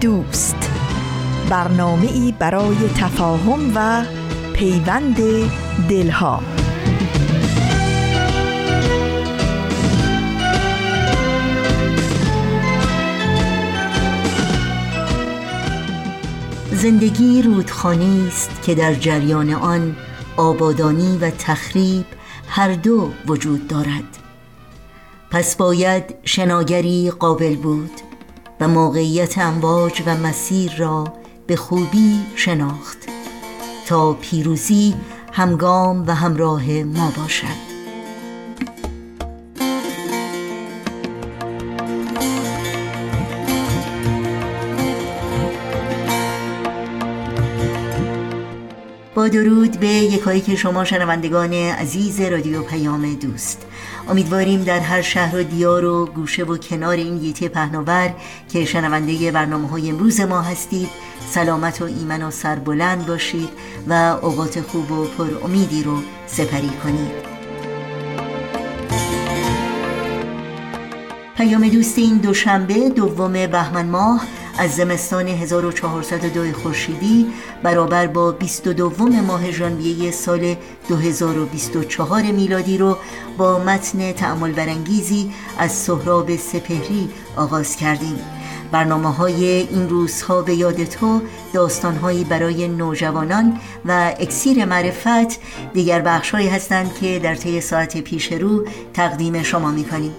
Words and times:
دوست. 0.00 0.70
برنامه 1.50 2.12
ای 2.12 2.34
برای 2.38 2.76
تفاهم 2.96 3.72
و 3.74 4.04
پیوند 4.52 5.16
دلها. 5.88 6.42
زندگی 16.72 17.42
رودخانه 17.42 18.26
است 18.28 18.62
که 18.62 18.74
در 18.74 18.94
جریان 18.94 19.50
آن 19.50 19.96
آبادانی 20.36 21.18
و 21.18 21.30
تخریب 21.30 22.06
هر 22.48 22.72
دو 22.72 23.10
وجود 23.26 23.68
دارد. 23.68 24.18
پس 25.30 25.56
باید 25.56 26.14
شناگری 26.24 27.10
قابل 27.10 27.56
بود. 27.56 28.05
و 28.60 28.68
موقعیت 28.68 29.38
امواج 29.38 30.02
و 30.06 30.16
مسیر 30.16 30.76
را 30.76 31.04
به 31.46 31.56
خوبی 31.56 32.26
شناخت 32.36 32.98
تا 33.86 34.12
پیروزی 34.12 34.94
همگام 35.32 36.06
و 36.06 36.14
همراه 36.14 36.72
ما 36.72 37.12
باشد. 37.16 37.65
درود 49.28 49.80
به 49.80 49.86
یکایی 49.86 50.40
که 50.40 50.56
شما 50.56 50.84
شنوندگان 50.84 51.52
عزیز 51.52 52.20
رادیو 52.20 52.62
پیام 52.62 53.14
دوست. 53.14 53.66
امیدواریم 54.08 54.64
در 54.64 54.78
هر 54.78 55.02
شهر 55.02 55.36
و 55.36 55.42
دیار 55.42 55.84
و 55.84 56.06
گوشه 56.06 56.44
و 56.44 56.56
کنار 56.56 56.96
این 56.96 57.18
گیتی 57.18 57.48
پهناور 57.48 58.14
که 58.52 58.64
شنونده 58.64 59.32
برنامه 59.32 59.68
های 59.68 59.90
امروز 59.90 60.20
ما 60.20 60.42
هستید 60.42 60.88
سلامت 61.30 61.82
و 61.82 61.84
ایمن 61.84 62.22
و 62.22 62.30
سربلند 62.30 63.06
باشید 63.06 63.48
و 63.88 63.92
اوقات 64.22 64.60
خوب 64.60 64.90
و 64.90 65.04
پر 65.04 65.44
امیدی 65.44 65.82
رو 65.82 65.98
سپری 66.26 66.70
کنید. 66.84 67.36
پیام 71.36 71.68
دوست 71.68 71.98
این 71.98 72.16
دوشنبه 72.16 72.88
دوم 72.88 73.32
بهمن 73.32 73.86
ماه 73.86 74.22
از 74.58 74.76
زمستان 74.76 75.28
1402 75.28 76.52
خورشیدی 76.52 77.26
برابر 77.62 78.06
با 78.06 78.32
22 78.32 79.06
ماه 79.26 79.50
ژانویه 79.50 80.10
سال 80.10 80.56
2024 80.88 82.22
میلادی 82.22 82.78
رو 82.78 82.96
با 83.38 83.58
متن 83.58 84.12
تعمل 84.12 84.52
برانگیزی 84.52 85.30
از 85.58 85.72
سهراب 85.72 86.36
سپهری 86.36 87.08
آغاز 87.36 87.76
کردیم. 87.76 88.18
برنامه 88.72 89.12
های 89.12 89.44
این 89.44 89.88
روزها 89.88 90.42
به 90.42 90.54
یاد 90.54 90.84
تو 90.84 91.20
داستانهایی 91.52 92.24
برای 92.24 92.68
نوجوانان 92.68 93.60
و 93.84 94.14
اکسیر 94.20 94.64
معرفت 94.64 95.40
دیگر 95.74 96.00
بخشهایی 96.00 96.48
هستند 96.48 96.94
که 96.94 97.18
در 97.18 97.34
طی 97.34 97.60
ساعت 97.60 98.00
پیش 98.00 98.32
رو 98.32 98.66
تقدیم 98.94 99.42
شما 99.42 99.70
می‌کنیم. 99.70 100.14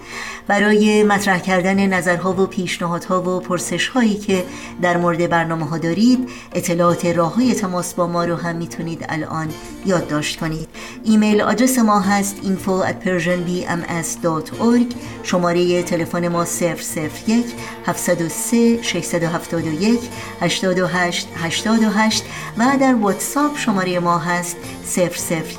برای 0.47 1.03
مطرح 1.03 1.39
کردن 1.39 1.87
نظرها 1.87 2.33
و 2.33 2.45
پیشنهادها 2.45 3.21
و 3.21 3.39
پرسش 3.39 3.87
هایی 3.87 4.15
که 4.15 4.43
در 4.81 4.97
مورد 4.97 5.29
برنامه 5.29 5.65
ها 5.65 5.77
دارید 5.77 6.29
اطلاعات 6.53 7.05
راه 7.05 7.35
های 7.35 7.53
تماس 7.53 7.93
با 7.93 8.07
ما 8.07 8.25
رو 8.25 8.35
هم 8.35 8.55
می‌تونید 8.55 9.05
الان 9.09 9.47
یادداشت 9.85 10.39
کنید. 10.39 10.67
ایمیل 11.03 11.41
آدرس 11.41 11.79
ما 11.79 11.99
هست 11.99 12.35
info 12.43 12.83
at 12.89 13.07
persianbms.org 13.07 14.95
شماره 15.23 15.83
تلفن 15.83 16.27
ما 16.27 16.45
001 16.45 17.45
703 17.85 18.83
671 18.83 19.99
828 20.41 21.27
88 21.35 22.23
و 22.57 22.77
در 22.79 22.95
واتساپ 22.95 23.57
شماره 23.57 23.99
ما 23.99 24.17
هست 24.17 24.57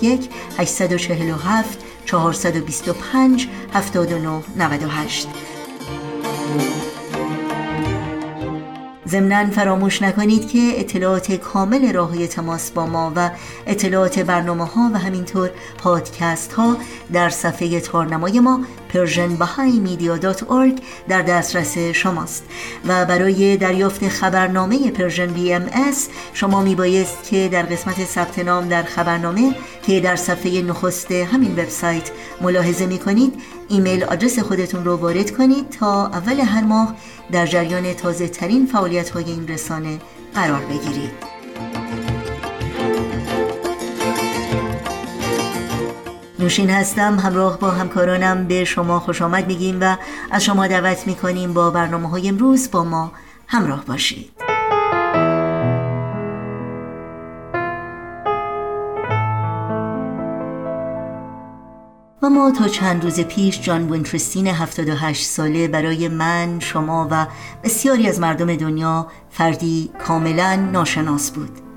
001 0.02 0.30
847 0.58 1.87
425 2.08 3.48
79 3.72 4.42
98 4.56 5.28
ضمنا 9.08 9.50
فراموش 9.50 10.02
نکنید 10.02 10.48
که 10.48 10.58
اطلاعات 10.76 11.32
کامل 11.32 11.92
راه 11.92 12.26
تماس 12.26 12.70
با 12.70 12.86
ما 12.86 13.12
و 13.16 13.30
اطلاعات 13.66 14.18
برنامه 14.18 14.66
ها 14.66 14.90
و 14.94 14.98
همینطور 14.98 15.50
پادکست 15.78 16.52
ها 16.52 16.76
در 17.12 17.28
صفحه 17.28 17.80
تارنمای 17.80 18.40
ما 18.40 18.60
persianbahaimedia.org 18.92 20.80
در 21.08 21.22
دسترس 21.22 21.78
شماست. 21.78 22.44
و 22.86 23.04
برای 23.04 23.56
دریافت 23.56 24.08
خبرنامه 24.08 24.90
Persian 24.90 25.26
BMS 25.26 26.08
شما 26.32 26.62
می 26.62 26.74
بایست 26.74 27.24
که 27.30 27.48
در 27.52 27.62
قسمت 27.62 28.04
ثبت 28.04 28.38
نام 28.38 28.68
در 28.68 28.82
خبرنامه 28.82 29.54
که 29.82 30.00
در 30.00 30.16
صفحه 30.16 30.62
نخست 30.62 31.12
همین 31.12 31.52
وبسایت 31.52 32.10
ملاحظه 32.40 32.86
می 32.86 32.98
کنید 32.98 33.34
email 33.68 34.04
address 34.04 34.38
خودتون 34.38 34.84
رو 34.84 34.96
وارد 34.96 35.30
کنید 35.30 35.70
تا 35.70 36.06
اول 36.06 36.40
هر 36.40 36.64
ماه 36.64 36.94
در 37.32 37.46
جریان 37.46 37.94
تازه 37.94 38.28
ترین 38.28 38.66
فعالیت 38.66 39.10
های 39.10 39.24
این 39.24 39.48
رسانه 39.48 39.98
قرار 40.34 40.60
بگیرید. 40.60 41.27
نوشین 46.38 46.70
هستم 46.70 47.18
همراه 47.18 47.58
با 47.58 47.70
همکارانم 47.70 48.44
به 48.44 48.64
شما 48.64 49.00
خوش 49.00 49.22
آمد 49.22 49.46
میگیم 49.46 49.78
و 49.80 49.96
از 50.30 50.44
شما 50.44 50.66
دعوت 50.66 51.06
می‌کنیم 51.06 51.54
با 51.54 51.70
برنامه 51.70 52.08
های 52.08 52.28
امروز 52.28 52.70
با 52.70 52.84
ما 52.84 53.12
همراه 53.46 53.84
باشید. 53.84 54.30
و 62.22 62.28
ما 62.30 62.50
تا 62.50 62.68
چند 62.68 63.04
روز 63.04 63.20
پیش 63.20 63.60
جان 63.60 63.92
وینترستین 63.92 64.46
78 64.46 65.26
ساله 65.26 65.68
برای 65.68 66.08
من، 66.08 66.60
شما 66.60 67.08
و 67.10 67.26
بسیاری 67.64 68.08
از 68.08 68.20
مردم 68.20 68.56
دنیا 68.56 69.06
فردی 69.30 69.90
کاملا 70.06 70.56
ناشناس 70.56 71.30
بود. 71.30 71.67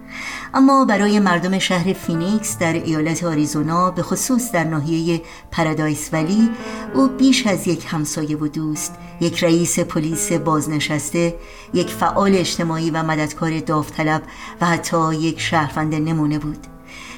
اما 0.53 0.85
برای 0.85 1.19
مردم 1.19 1.59
شهر 1.59 1.93
فینیکس 1.93 2.57
در 2.57 2.73
ایالت 2.73 3.23
آریزونا 3.23 3.91
به 3.91 4.03
خصوص 4.03 4.51
در 4.51 4.63
ناحیه 4.63 5.21
پرادایس 5.51 6.09
ولی 6.13 6.49
او 6.93 7.07
بیش 7.07 7.47
از 7.47 7.67
یک 7.67 7.85
همسایه 7.89 8.37
و 8.37 8.47
دوست 8.47 8.95
یک 9.21 9.43
رئیس 9.43 9.79
پلیس 9.79 10.31
بازنشسته 10.31 11.35
یک 11.73 11.89
فعال 11.89 12.35
اجتماعی 12.35 12.89
و 12.89 13.03
مددکار 13.03 13.59
داوطلب 13.59 14.21
و 14.61 14.65
حتی 14.65 15.15
یک 15.15 15.39
شهروند 15.39 15.95
نمونه 15.95 16.39
بود. 16.39 16.67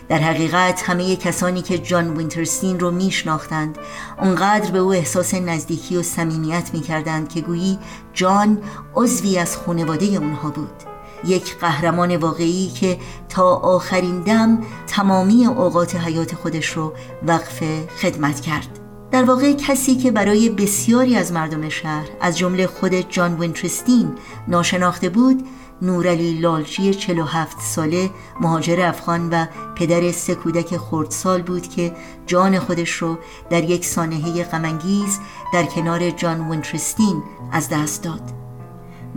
در 0.10 0.20
حقیقت 0.20 0.84
همه 0.90 1.16
کسانی 1.16 1.62
که 1.62 1.78
جان 1.78 2.18
وینترستین 2.18 2.80
رو 2.80 2.92
میشناختند 2.92 3.78
اونقدر 4.22 4.72
به 4.72 4.80
او 4.80 4.94
احساس 4.94 5.34
نزدیکی 5.34 5.98
و 5.98 6.02
صمیمیت 6.04 6.70
می‌کردند 6.74 7.30
که 7.30 7.42
گویی 7.42 7.80
جان 8.14 8.58
عضوی 8.96 9.38
از 9.38 9.58
خانواده 9.58 10.06
اونها 10.06 10.50
بود. 10.50 10.93
یک 11.26 11.58
قهرمان 11.58 12.16
واقعی 12.16 12.70
که 12.70 12.98
تا 13.30 13.56
آخرین 13.56 14.22
دم 14.22 14.60
تمامی 14.88 15.46
اوقات 15.46 15.96
حیات 15.96 16.36
خودش 16.36 16.66
رو 16.66 16.94
وقف 17.28 17.64
خدمت 18.02 18.40
کرد. 18.40 18.80
در 19.12 19.24
واقع 19.24 19.54
کسی 19.54 19.96
که 19.96 20.12
برای 20.12 20.50
بسیاری 20.50 21.16
از 21.16 21.32
مردم 21.32 21.70
شهر 21.70 22.08
از 22.22 22.38
جمله 22.38 22.68
خود 22.68 22.94
جان 22.94 23.40
وینترستین 23.40 24.12
ناشناخته 24.48 25.10
بود 25.10 25.44
نورعلی 25.82 26.34
لالچی 26.34 26.94
47 26.94 27.62
ساله 27.62 28.10
مهاجر 28.42 28.86
افغان 28.86 29.30
و 29.30 29.46
پدر 29.76 30.12
سه 30.12 30.36
کودک 30.36 30.78
خردسال 30.78 31.42
بود 31.42 31.68
که 31.68 31.94
جان 32.26 32.60
خودش 32.60 32.92
رو 32.92 33.18
در 33.50 33.64
یک 33.64 33.86
سانحه 33.86 34.44
غمانگیز 34.44 35.20
در 35.54 35.64
کنار 35.64 36.10
جان 36.10 36.50
وینترستین 36.50 37.24
از 37.52 37.70
دست 37.70 38.04
داد. 38.04 38.43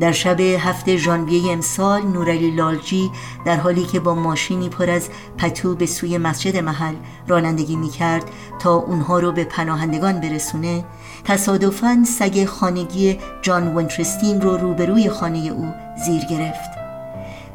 در 0.01 0.13
شب 0.13 0.41
هفته 0.41 0.97
ژانویه 0.97 1.53
امسال 1.53 2.03
نورعلی 2.03 2.51
لالجی 2.51 3.11
در 3.45 3.57
حالی 3.57 3.85
که 3.85 4.01
با 4.01 4.15
ماشینی 4.15 4.69
پر 4.69 4.91
از 4.91 5.09
پتو 5.39 5.75
به 5.75 5.87
سوی 5.87 6.19
مسجد 6.19 6.57
محل 6.57 6.95
رانندگی 7.29 7.77
می 7.77 7.89
کرد 7.89 8.25
تا 8.59 8.75
اونها 8.75 9.19
رو 9.19 9.33
به 9.33 9.45
پناهندگان 9.45 10.21
برسونه 10.21 10.85
تصادفاً 11.25 12.05
سگ 12.05 12.45
خانگی 12.45 13.19
جان 13.43 13.77
ونترستین 13.77 14.41
رو 14.41 14.57
روبروی 14.57 15.11
خانه 15.11 15.39
او 15.39 15.73
زیر 16.07 16.23
گرفت. 16.31 16.71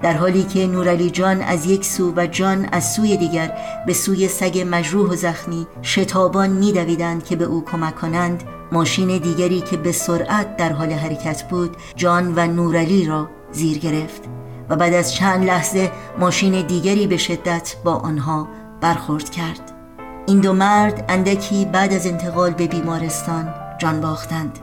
در 0.02 0.14
حالی 0.14 0.44
که 0.44 0.68
نورعلی 0.68 1.10
جان 1.10 1.42
از 1.42 1.66
یک 1.66 1.86
سو 1.86 2.14
و 2.16 2.28
جان 2.28 2.70
از 2.72 2.94
سوی 2.94 3.18
دیگر 3.18 3.58
به 3.86 3.94
سوی 3.94 4.28
سگ 4.28 4.66
مجروح 4.70 5.10
و 5.10 5.16
زخمی 5.16 5.68
شتابان 5.84 6.50
میدویدند 6.50 7.26
که 7.26 7.36
به 7.36 7.46
او 7.46 7.66
کمک 7.66 7.96
کنند 7.96 8.44
ماشین 8.72 9.18
دیگری 9.18 9.62
که 9.62 9.78
به 9.78 9.92
سرعت 9.92 10.58
در 10.58 10.72
حال 10.72 10.92
حرکت 10.92 11.44
بود 11.50 11.78
جان 11.96 12.34
و 12.36 12.48
نورعلی 12.48 13.06
را 13.06 13.30
زیر 13.52 13.78
گرفت 13.78 14.22
و 14.70 14.76
بعد 14.76 14.94
از 14.94 15.14
چند 15.14 15.46
لحظه 15.46 15.92
ماشین 16.20 16.68
دیگری 16.68 17.08
به 17.08 17.18
شدت 17.18 17.76
با 17.84 17.94
آنها 17.94 18.48
برخورد 18.82 19.30
کرد. 19.30 19.72
این 20.28 20.40
دو 20.40 20.54
مرد 20.54 21.06
اندکی 21.10 21.66
بعد 21.66 21.94
از 21.94 22.08
انتقال 22.08 22.52
به 22.52 22.68
بیمارستان 22.68 23.54
جان 23.78 24.02
باختند. 24.02 24.60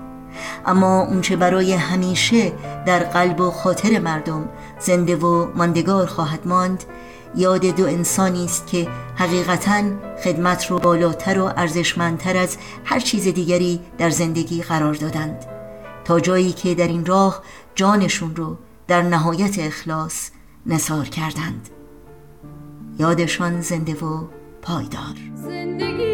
اما 0.66 1.00
اونچه 1.02 1.36
برای 1.36 1.72
همیشه 1.72 2.52
در 2.86 2.98
قلب 2.98 3.40
و 3.40 3.50
خاطر 3.50 3.98
مردم 3.98 4.48
زنده 4.80 5.16
و 5.16 5.46
ماندگار 5.54 6.06
خواهد 6.06 6.46
ماند 6.46 6.84
یاد 7.36 7.66
دو 7.66 7.86
انسانی 7.86 8.44
است 8.44 8.66
که 8.66 8.88
حقیقتا 9.16 9.82
خدمت 10.24 10.66
رو 10.66 10.78
بالاتر 10.78 11.38
و 11.38 11.44
ارزشمندتر 11.56 12.36
از 12.36 12.56
هر 12.84 13.00
چیز 13.00 13.28
دیگری 13.28 13.80
در 13.98 14.10
زندگی 14.10 14.62
قرار 14.62 14.94
دادند. 14.94 15.46
تا 16.04 16.20
جایی 16.20 16.52
که 16.52 16.74
در 16.74 16.88
این 16.88 17.06
راه 17.06 17.42
جانشون 17.74 18.36
رو 18.36 18.56
در 18.88 19.02
نهایت 19.02 19.58
اخلاص 19.58 20.30
نصار 20.66 21.04
کردند. 21.04 21.68
یادشان 22.98 23.60
زنده 23.60 23.94
و 23.94 24.24
پایدار. 24.62 25.14
زندگی 25.34 26.07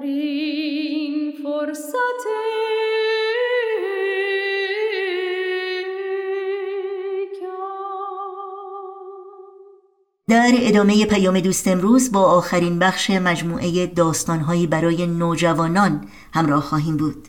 در 0.00 0.06
ادامه 10.54 11.06
پیام 11.06 11.40
دوست 11.40 11.68
امروز 11.68 12.12
با 12.12 12.20
آخرین 12.20 12.78
بخش 12.78 13.10
مجموعه 13.10 13.86
داستانهایی 13.86 14.66
برای 14.66 15.06
نوجوانان 15.06 16.08
همراه 16.34 16.62
خواهیم 16.62 16.96
بود. 16.96 17.28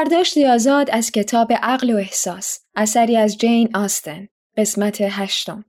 برداشت 0.00 0.38
آزاد 0.38 0.90
از 0.90 1.10
کتاب 1.10 1.52
عقل 1.52 1.90
و 1.90 1.96
احساس 1.96 2.58
اثری 2.76 3.16
از 3.16 3.38
جین 3.38 3.76
آستن 3.76 4.28
قسمت 4.56 5.00
هشتم. 5.00 5.64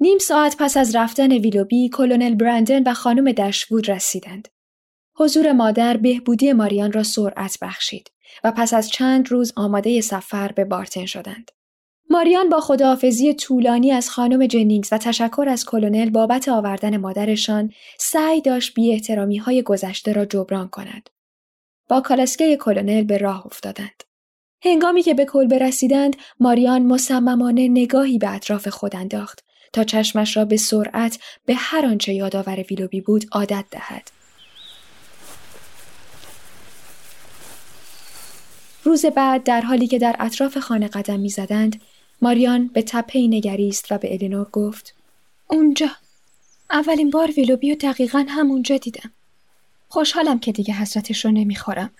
نیم 0.00 0.18
ساعت 0.18 0.56
پس 0.58 0.76
از 0.76 0.96
رفتن 0.96 1.32
ویلوبی 1.32 1.88
کلونل 1.88 2.34
برندن 2.34 2.82
و 2.82 2.94
خانم 2.94 3.32
دشوود 3.32 3.90
رسیدند. 3.90 4.48
حضور 5.16 5.52
مادر 5.52 5.96
بهبودی 5.96 6.52
ماریان 6.52 6.92
را 6.92 7.02
سرعت 7.02 7.58
بخشید 7.62 8.10
و 8.44 8.52
پس 8.52 8.74
از 8.74 8.90
چند 8.90 9.30
روز 9.30 9.52
آماده 9.56 10.00
سفر 10.00 10.52
به 10.52 10.64
بارتن 10.64 11.06
شدند. 11.06 11.50
ماریان 12.10 12.48
با 12.48 12.60
خداحافظی 12.60 13.34
طولانی 13.34 13.92
از 13.92 14.10
خانم 14.10 14.46
جنینگز 14.46 14.88
و 14.92 14.98
تشکر 14.98 15.46
از 15.48 15.64
کلونل 15.64 16.10
بابت 16.10 16.48
آوردن 16.48 16.96
مادرشان 16.96 17.72
سعی 17.98 18.40
داشت 18.40 18.74
بی 18.74 18.92
احترامی 18.92 19.36
های 19.36 19.62
گذشته 19.62 20.12
را 20.12 20.24
جبران 20.24 20.68
کند. 20.68 21.15
با 21.88 22.00
کالسکه 22.00 22.56
کلونل 22.56 23.02
به 23.04 23.18
راه 23.18 23.46
افتادند. 23.46 24.04
هنگامی 24.64 25.02
که 25.02 25.14
به 25.14 25.24
کلبه 25.24 25.58
رسیدند 25.58 26.16
ماریان 26.40 26.82
مصممانه 26.82 27.68
نگاهی 27.68 28.18
به 28.18 28.34
اطراف 28.34 28.68
خود 28.68 28.96
انداخت 28.96 29.44
تا 29.72 29.84
چشمش 29.84 30.36
را 30.36 30.44
به 30.44 30.56
سرعت 30.56 31.18
به 31.46 31.54
هر 31.54 31.86
آنچه 31.86 32.14
یادآور 32.14 32.64
ویلوبی 32.70 33.00
بود 33.00 33.24
عادت 33.32 33.64
دهد. 33.70 34.10
روز 38.84 39.06
بعد 39.06 39.42
در 39.42 39.60
حالی 39.60 39.86
که 39.86 39.98
در 39.98 40.16
اطراف 40.18 40.58
خانه 40.58 40.88
قدم 40.88 41.20
می‌زدند 41.20 41.80
ماریان 42.22 42.66
به 42.68 42.82
تپه 42.82 43.18
نگریست 43.18 43.92
و 43.92 43.98
به 43.98 44.12
الینور 44.14 44.48
گفت 44.52 44.94
اونجا. 45.46 45.90
اولین 46.70 47.10
بار 47.10 47.30
ویلوبی 47.30 47.76
دقیقا 47.76 48.26
همونجا 48.28 48.76
دیدم. 48.76 49.12
خوشحالم 49.96 50.38
که 50.38 50.52
دیگه 50.52 50.74
حسرتش 50.74 51.24
رو 51.24 51.30
نمی‌خورم. 51.30 51.90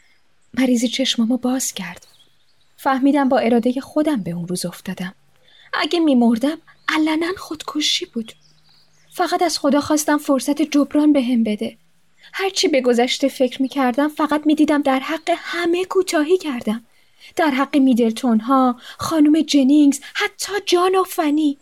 مریضی 0.55 0.89
چشمامو 0.89 1.37
باز 1.37 1.73
کرد. 1.73 2.07
فهمیدم 2.77 3.29
با 3.29 3.39
اراده 3.39 3.81
خودم 3.81 4.23
به 4.23 4.31
اون 4.31 4.49
روز 4.49 4.67
افتادم. 4.67 5.15
اگه 5.73 6.01
میمردم 6.01 6.59
علنا 6.89 7.27
خودکشی 7.39 8.07
بود. 8.07 8.33
فقط 9.13 9.43
از 9.43 9.59
خدا 9.59 9.81
خواستم 9.81 10.19
فرصت 10.19 10.63
جبران 10.63 11.13
به 11.13 11.23
هم 11.23 11.45
بده. 11.45 11.77
هرچی 12.33 12.69
به 12.69 12.81
گذشته 12.81 13.29
فکر 13.29 13.63
می‌کردم 13.63 14.09
فقط 14.09 14.43
می‌دیدم 14.47 14.83
در 14.83 14.99
حق 14.99 15.31
همه 15.37 15.85
کوتاهی 15.85 16.39
کردم. 16.39 16.85
در 17.37 17.51
حق 17.51 17.77
میدلتون 17.77 18.41
ها، 18.41 18.81
خانم 18.99 19.41
جنینگز، 19.41 20.01
حتی 20.15 20.53
جان 20.67 20.95
و 20.95 21.05
فنی. 21.05 21.59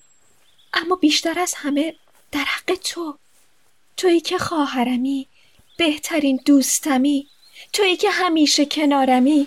اما 0.72 0.96
بیشتر 0.96 1.38
از 1.38 1.54
همه 1.56 1.94
در 2.32 2.44
حق 2.44 2.74
تو. 2.74 3.18
تویی 3.96 4.20
که 4.20 4.38
خواهرمی، 4.38 5.26
بهترین 5.76 6.40
دوستمی. 6.44 7.28
تویی 7.72 7.96
که 7.96 8.10
همیشه 8.10 8.66
کنارمی. 8.66 9.46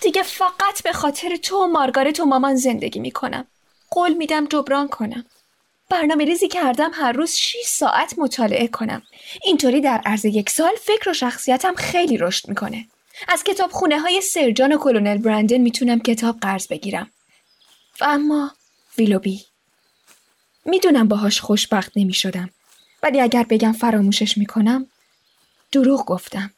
دیگه 0.00 0.22
فقط 0.22 0.82
به 0.84 0.92
خاطر 0.92 1.36
تو 1.36 1.56
و 1.56 1.66
مارگارت 1.66 2.20
و 2.20 2.24
مامان 2.24 2.56
زندگی 2.56 3.00
می‌کنم. 3.00 3.46
قول 3.90 4.12
میدم 4.12 4.46
جبران 4.46 4.88
کنم. 4.88 5.24
برنامه 5.90 6.24
ریزی 6.24 6.48
کردم 6.48 6.90
هر 6.94 7.12
روز 7.12 7.34
6 7.34 7.56
ساعت 7.66 8.14
مطالعه 8.18 8.68
کنم. 8.68 9.02
اینطوری 9.42 9.80
در 9.80 10.02
عرض 10.06 10.24
یک 10.24 10.50
سال 10.50 10.72
فکر 10.84 11.10
و 11.10 11.12
شخصیتم 11.12 11.74
خیلی 11.74 12.16
رشد 12.16 12.48
می‌کنه. 12.48 12.86
از 13.28 13.44
کتاب 13.44 13.70
خونه 13.70 14.00
های 14.00 14.20
سرجان 14.20 14.72
و 14.72 14.78
کلونل 14.78 15.18
برندن 15.18 15.58
می‌تونم 15.58 16.00
کتاب 16.00 16.40
قرض 16.40 16.66
بگیرم. 16.66 17.10
و 18.00 18.04
اما 18.04 18.50
ویلوبی. 18.98 19.47
می‌دونم 20.68 21.08
باهاش 21.08 21.40
خوشبخت 21.40 21.92
نمی 21.96 22.14
شدم. 22.14 22.50
ولی 23.02 23.20
اگر 23.20 23.46
بگم 23.50 23.72
فراموشش 23.72 24.38
می‌کنم 24.38 24.86
دروغ 25.72 26.04
گفتم. 26.04 26.50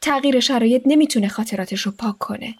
تغییر 0.00 0.40
شرایط 0.40 0.82
نمی‌تونه 0.86 1.28
خاطراتش 1.28 1.80
رو 1.80 1.92
پاک 1.92 2.18
کنه. 2.18 2.54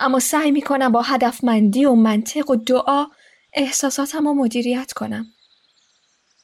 اما 0.00 0.20
سعی 0.20 0.50
می‌کنم 0.50 0.92
با 0.92 1.02
هدفمندی 1.02 1.84
و 1.84 1.94
منطق 1.94 2.50
و 2.50 2.56
دعا 2.56 3.06
احساساتم 3.52 4.28
رو 4.28 4.34
مدیریت 4.34 4.92
کنم. 4.92 5.26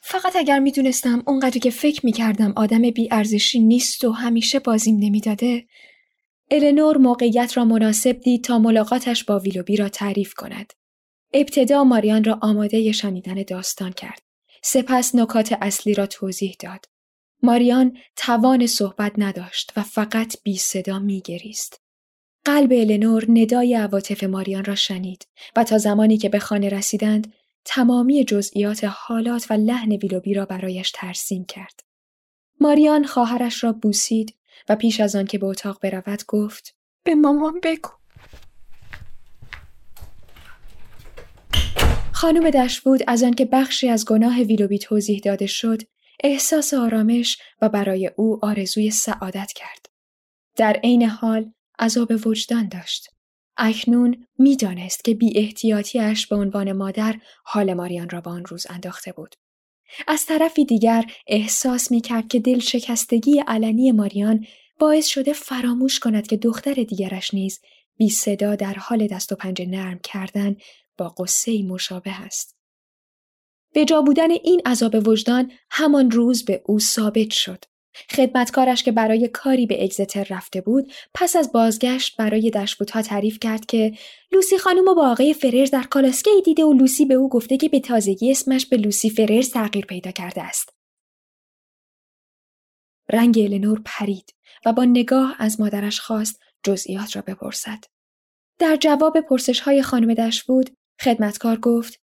فقط 0.01 0.37
اگر 0.37 0.59
می‌دونستم 0.59 1.23
اونقدر 1.27 1.59
که 1.59 1.71
فکر 1.71 2.07
می‌کردم 2.07 2.53
آدم 2.57 2.83
ارزشی 3.11 3.59
نیست 3.61 4.05
و 4.05 4.13
همیشه 4.13 4.59
بازیم 4.59 4.97
نمی‌داده 4.97 5.67
النور 6.51 6.97
موقعیت 6.97 7.57
را 7.57 7.65
مناسب 7.65 8.21
دید 8.21 8.45
تا 8.45 8.59
ملاقاتش 8.59 9.25
با 9.25 9.39
ویلوبی 9.39 9.77
را 9.77 9.89
تعریف 9.89 10.35
کند. 10.35 10.73
ابتدا 11.33 11.85
ماریان 11.85 12.25
را 12.25 12.39
آماده 12.43 12.93
شنیدن 12.93 13.43
داستان 13.43 13.93
کرد. 13.93 14.23
سپس 14.63 15.15
نکات 15.15 15.57
اصلی 15.61 15.95
را 15.95 16.07
توضیح 16.07 16.57
داد. 16.61 16.85
ماریان 17.43 17.97
توان 18.17 18.67
صحبت 18.67 19.13
نداشت 19.19 19.73
و 19.77 19.83
فقط 19.83 20.37
بی 20.43 20.57
صدا 20.57 20.99
می 20.99 21.21
گریست. 21.21 21.81
قلب 22.45 22.73
النور 22.73 23.25
ندای 23.29 23.75
عواطف 23.75 24.25
ماریان 24.25 24.65
را 24.65 24.75
شنید 24.75 25.27
و 25.57 25.65
تا 25.65 25.79
زمانی 25.79 26.19
که 26.19 26.29
به 26.29 26.39
خانه 26.39 26.69
رسیدند 26.69 27.33
تمامی 27.65 28.25
جزئیات 28.25 28.85
حالات 28.85 29.47
و 29.51 29.55
لحن 29.55 29.93
ویلوبی 29.93 30.35
را 30.35 30.45
برایش 30.45 30.91
ترسیم 30.95 31.45
کرد. 31.45 31.81
ماریان 32.61 33.05
خواهرش 33.05 33.65
را 33.65 33.73
بوسید 33.73 34.35
و 34.69 34.77
پیش 34.77 35.01
از 35.01 35.17
آن 35.17 35.27
که 35.27 35.39
به 35.39 35.47
اتاق 35.47 35.79
برود 35.83 36.23
گفت 36.29 36.75
به 37.05 37.15
مامان 37.15 37.61
بگو 37.63 38.00
خانم 42.21 42.51
دشبود 42.51 43.01
از 43.07 43.23
آنکه 43.23 43.45
بخشی 43.45 43.89
از 43.89 44.05
گناه 44.05 44.41
ویلوبی 44.41 44.79
توضیح 44.79 45.21
داده 45.25 45.47
شد 45.47 45.83
احساس 46.25 46.75
آرامش 46.75 47.39
و 47.63 47.69
برای 47.69 48.11
او 48.17 48.45
آرزوی 48.45 48.91
سعادت 48.91 49.53
کرد. 49.53 49.87
در 50.57 50.73
عین 50.73 51.03
حال 51.03 51.53
عذاب 51.79 52.27
وجدان 52.27 52.69
داشت. 52.69 53.09
اکنون 53.57 54.27
می‌دانست 54.39 55.05
که 55.05 55.15
بی 55.15 55.39
احتیاطیش 55.39 56.27
به 56.27 56.37
عنوان 56.37 56.73
مادر 56.73 57.17
حال 57.45 57.75
ماریان 57.75 58.09
را 58.09 58.21
به 58.21 58.31
آن 58.31 58.45
روز 58.45 58.67
انداخته 58.71 59.13
بود. 59.13 59.35
از 60.09 60.27
طرفی 60.27 60.65
دیگر 60.65 61.05
احساس 61.27 61.91
می 61.91 62.01
کرد 62.01 62.29
که 62.29 62.41
دل 62.41 62.59
شکستگی 62.59 63.43
علنی 63.47 63.93
ماریان 63.93 64.47
باعث 64.79 65.07
شده 65.07 65.33
فراموش 65.33 65.99
کند 65.99 66.27
که 66.27 66.37
دختر 66.37 66.75
دیگرش 66.75 67.35
نیز 67.35 67.61
بی 67.97 68.11
صدا 68.11 68.55
در 68.55 68.75
حال 68.75 69.07
دست 69.07 69.33
و 69.33 69.35
پنجه 69.35 69.67
نرم 69.67 69.99
کردن 69.99 70.57
با 71.01 71.09
قصه 71.09 71.63
مشابه 71.63 72.21
است. 72.21 72.57
به 73.75 73.85
جا 73.85 74.03
بودن 74.03 74.31
این 74.31 74.63
عذاب 74.67 75.09
وجدان 75.09 75.53
همان 75.71 76.11
روز 76.11 76.45
به 76.45 76.63
او 76.67 76.79
ثابت 76.79 77.31
شد. 77.31 77.65
خدمتکارش 78.11 78.83
که 78.83 78.93
برای 78.93 79.29
کاری 79.29 79.67
به 79.67 79.85
اگزتر 79.85 80.27
رفته 80.31 80.61
بود 80.61 80.93
پس 81.15 81.37
از 81.37 81.53
بازگشت 81.53 82.17
برای 82.17 82.51
دشبوتها 82.51 83.03
تعریف 83.03 83.39
کرد 83.39 83.67
که 83.67 83.93
لوسی 84.33 84.59
خانم 84.59 84.89
و 84.89 84.95
با 84.95 85.11
آقای 85.11 85.35
فررز 85.35 85.71
در 85.71 85.83
کالاسکه 85.83 86.31
دیده 86.45 86.65
و 86.65 86.73
لوسی 86.73 87.05
به 87.05 87.15
او 87.15 87.29
گفته 87.29 87.57
که 87.57 87.69
به 87.69 87.81
تازگی 87.81 88.31
اسمش 88.31 88.67
به 88.67 88.77
لوسی 88.77 89.11
فررز 89.11 89.51
تغییر 89.51 89.87
پیدا 89.87 90.11
کرده 90.11 90.43
است. 90.43 90.75
رنگ 93.13 93.39
النور 93.39 93.83
پرید 93.85 94.35
و 94.67 94.73
با 94.73 94.85
نگاه 94.85 95.37
از 95.39 95.61
مادرش 95.61 96.01
خواست 96.01 96.41
جزئیات 96.63 97.17
را 97.17 97.23
بپرسد. 97.23 97.85
در 98.59 98.77
جواب 98.77 99.21
پرسش 99.21 99.61
های 99.61 99.83
خانم 99.83 100.15
دشوود 100.15 100.71
خدمتکار 101.01 101.61
گفت 101.61 102.01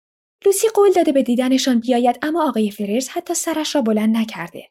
لوسی 0.47 0.69
قول 0.75 0.93
داده 0.93 1.13
به 1.13 1.23
دیدنشان 1.23 1.81
بیاید 1.81 2.19
اما 2.23 2.49
آقای 2.49 2.71
فررز 2.71 3.09
حتی 3.09 3.35
سرش 3.35 3.75
را 3.75 3.83
بلند 3.83 4.17
نکرده. 4.17 4.71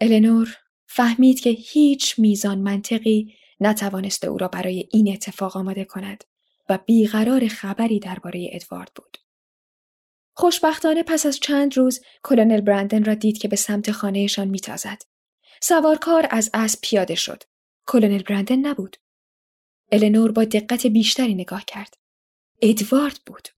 النور 0.00 0.56
فهمید 0.86 1.40
که 1.40 1.50
هیچ 1.50 2.18
میزان 2.18 2.58
منطقی 2.58 3.34
نتوانسته 3.60 4.26
او 4.26 4.38
را 4.38 4.48
برای 4.48 4.88
این 4.92 5.12
اتفاق 5.12 5.56
آماده 5.56 5.84
کند 5.84 6.24
و 6.68 6.78
بیقرار 6.86 7.48
خبری 7.48 7.98
درباره 7.98 8.48
ادوارد 8.52 8.90
بود. 8.94 9.18
خوشبختانه 10.36 11.02
پس 11.02 11.26
از 11.26 11.40
چند 11.40 11.76
روز 11.76 12.00
کلونل 12.22 12.60
برندن 12.60 13.04
را 13.04 13.14
دید 13.14 13.38
که 13.38 13.48
به 13.48 13.56
سمت 13.56 13.92
خانهشان 13.92 14.48
میتازد. 14.48 15.02
سوارکار 15.62 16.28
از 16.30 16.50
اسب 16.54 16.78
پیاده 16.82 17.14
شد. 17.14 17.42
کلونل 17.86 18.22
برندن 18.22 18.58
نبود. 18.58 18.96
النور 19.92 20.32
با 20.32 20.44
دقت 20.44 20.86
بیشتری 20.86 21.34
نگاه 21.34 21.64
کرد. 21.64 22.03
ادوارد 22.62 23.20
بود. 23.26 23.48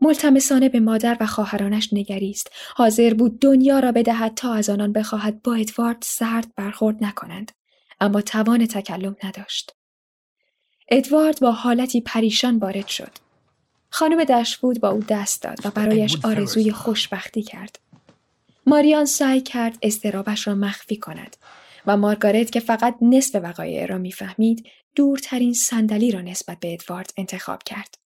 ملتمسانه 0.00 0.68
به 0.68 0.80
مادر 0.80 1.16
و 1.20 1.26
خواهرانش 1.26 1.88
نگریست. 1.92 2.50
حاضر 2.74 3.14
بود 3.14 3.40
دنیا 3.40 3.78
را 3.78 3.92
بدهد 3.92 4.34
تا 4.34 4.54
از 4.54 4.70
آنان 4.70 4.92
بخواهد 4.92 5.42
با 5.42 5.54
ادوارد 5.54 5.98
سرد 6.02 6.54
برخورد 6.56 7.04
نکنند. 7.04 7.52
اما 8.00 8.20
توان 8.20 8.66
تکلم 8.66 9.16
نداشت. 9.24 9.76
ادوارد 10.88 11.40
با 11.40 11.52
حالتی 11.52 12.00
پریشان 12.00 12.58
وارد 12.58 12.86
شد. 12.86 13.10
خانم 13.90 14.24
دشفود 14.24 14.80
با 14.80 14.88
او 14.88 15.04
دست 15.08 15.42
داد 15.42 15.58
و 15.66 15.70
برایش 15.70 16.16
آرزوی 16.24 16.72
خوشبختی 16.72 17.42
کرد. 17.42 17.78
ماریان 18.66 19.04
سعی 19.04 19.40
کرد 19.40 19.78
استرابش 19.82 20.48
را 20.48 20.54
مخفی 20.54 20.96
کند 20.96 21.36
و 21.86 21.96
مارگارت 21.96 22.50
که 22.50 22.60
فقط 22.60 22.96
نصف 23.02 23.40
وقایع 23.42 23.86
را 23.86 23.98
می‌فهمید 23.98 24.66
دورترین 24.94 25.54
صندلی 25.54 26.10
را 26.10 26.20
نسبت 26.20 26.60
به 26.60 26.72
ادوارد 26.72 27.10
انتخاب 27.16 27.62
کرد. 27.62 28.03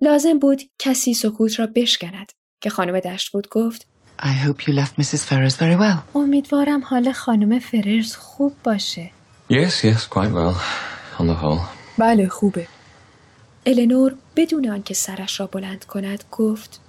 لازم 0.00 0.38
بود 0.38 0.62
کسی 0.78 1.14
سکوت 1.14 1.60
را 1.60 1.68
بشکند 1.74 2.32
که 2.60 2.70
خانم 2.70 3.00
دشفود 3.00 3.48
گفت 3.48 3.86
I 4.22 4.46
hope 4.46 4.60
you 4.66 4.72
left 4.72 5.02
Mrs. 5.02 5.22
Ferrers 5.28 5.56
very 5.56 5.76
well. 5.80 6.16
امیدوارم 6.16 6.80
حال 6.84 7.12
خانم 7.12 7.58
فررز 7.58 8.16
خوب 8.16 8.56
باشه. 8.64 9.10
Yes, 9.52 9.84
yes, 9.84 10.00
quite 10.14 10.32
well, 10.32 10.54
on 11.18 11.24
the 11.26 11.42
whole. 11.42 11.60
بله 11.98 12.28
خوبه. 12.28 12.66
النور 13.66 14.14
بدون 14.36 14.70
آنکه 14.70 14.94
سرش 14.94 15.40
را 15.40 15.46
بلند 15.46 15.84
کند 15.84 16.24
گفت 16.30 16.80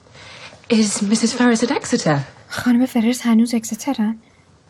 Is 0.74 1.04
Mrs. 1.04 1.32
Ferrers 1.34 1.64
at 1.64 1.70
Exeter? 1.72 2.18
خانم 2.50 2.86
فررز 2.86 3.22
هنوز 3.22 3.54
اکسترن؟ 3.54 4.18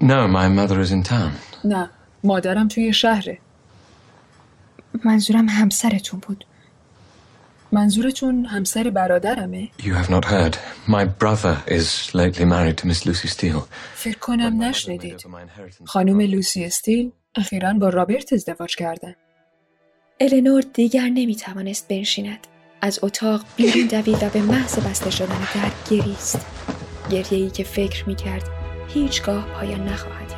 No, 0.02 0.28
my 0.34 0.48
mother 0.60 0.88
is 0.88 0.92
in 0.92 1.10
town. 1.10 1.66
نه 1.66 1.90
مادرم 2.24 2.68
توی 2.68 2.94
شهره. 2.94 3.38
منظورم 5.06 5.50
همسرتون 5.50 6.20
بود. 6.20 6.46
منظورتون 7.72 8.46
همسر 8.46 8.90
برادرمه؟ 8.90 9.70
You 9.80 9.94
have 9.94 10.10
not 10.10 10.26
heard. 10.26 10.56
My 10.88 11.06
brother 11.06 11.56
is 11.68 12.14
lately 12.14 12.46
married 12.46 12.78
to 12.78 12.88
Miss 12.88 13.06
Lucy 13.06 13.28
Steele. 13.28 13.62
فکر 13.96 14.18
کنم 14.18 14.64
نشنیدید. 14.64 15.26
خانم 15.86 16.22
لوسی 16.22 16.66
استیل 16.66 17.12
اخیرا 17.36 17.74
با 17.74 17.90
رابرت 17.90 18.34
ازدواج 18.34 18.76
کردن. 18.76 19.16
النور 20.20 20.64
دیگر 20.74 21.10
نمی 21.10 21.36
توانست 21.36 21.88
بنشیند. 21.88 22.48
از 22.82 23.00
اتاق 23.04 23.42
بیرون 23.56 23.88
دوید 23.88 24.24
و 24.24 24.30
به 24.30 24.42
محض 24.42 24.80
بسته 24.80 25.10
شدن 25.10 25.48
در 25.56 25.72
گریست. 25.90 26.46
گریه 27.10 27.44
ای 27.44 27.50
که 27.50 27.64
فکر 27.64 28.08
می 28.08 28.16
کرد 28.16 28.44
هیچگاه 28.88 29.48
پایان 29.48 29.88
نخواهد 29.88 30.31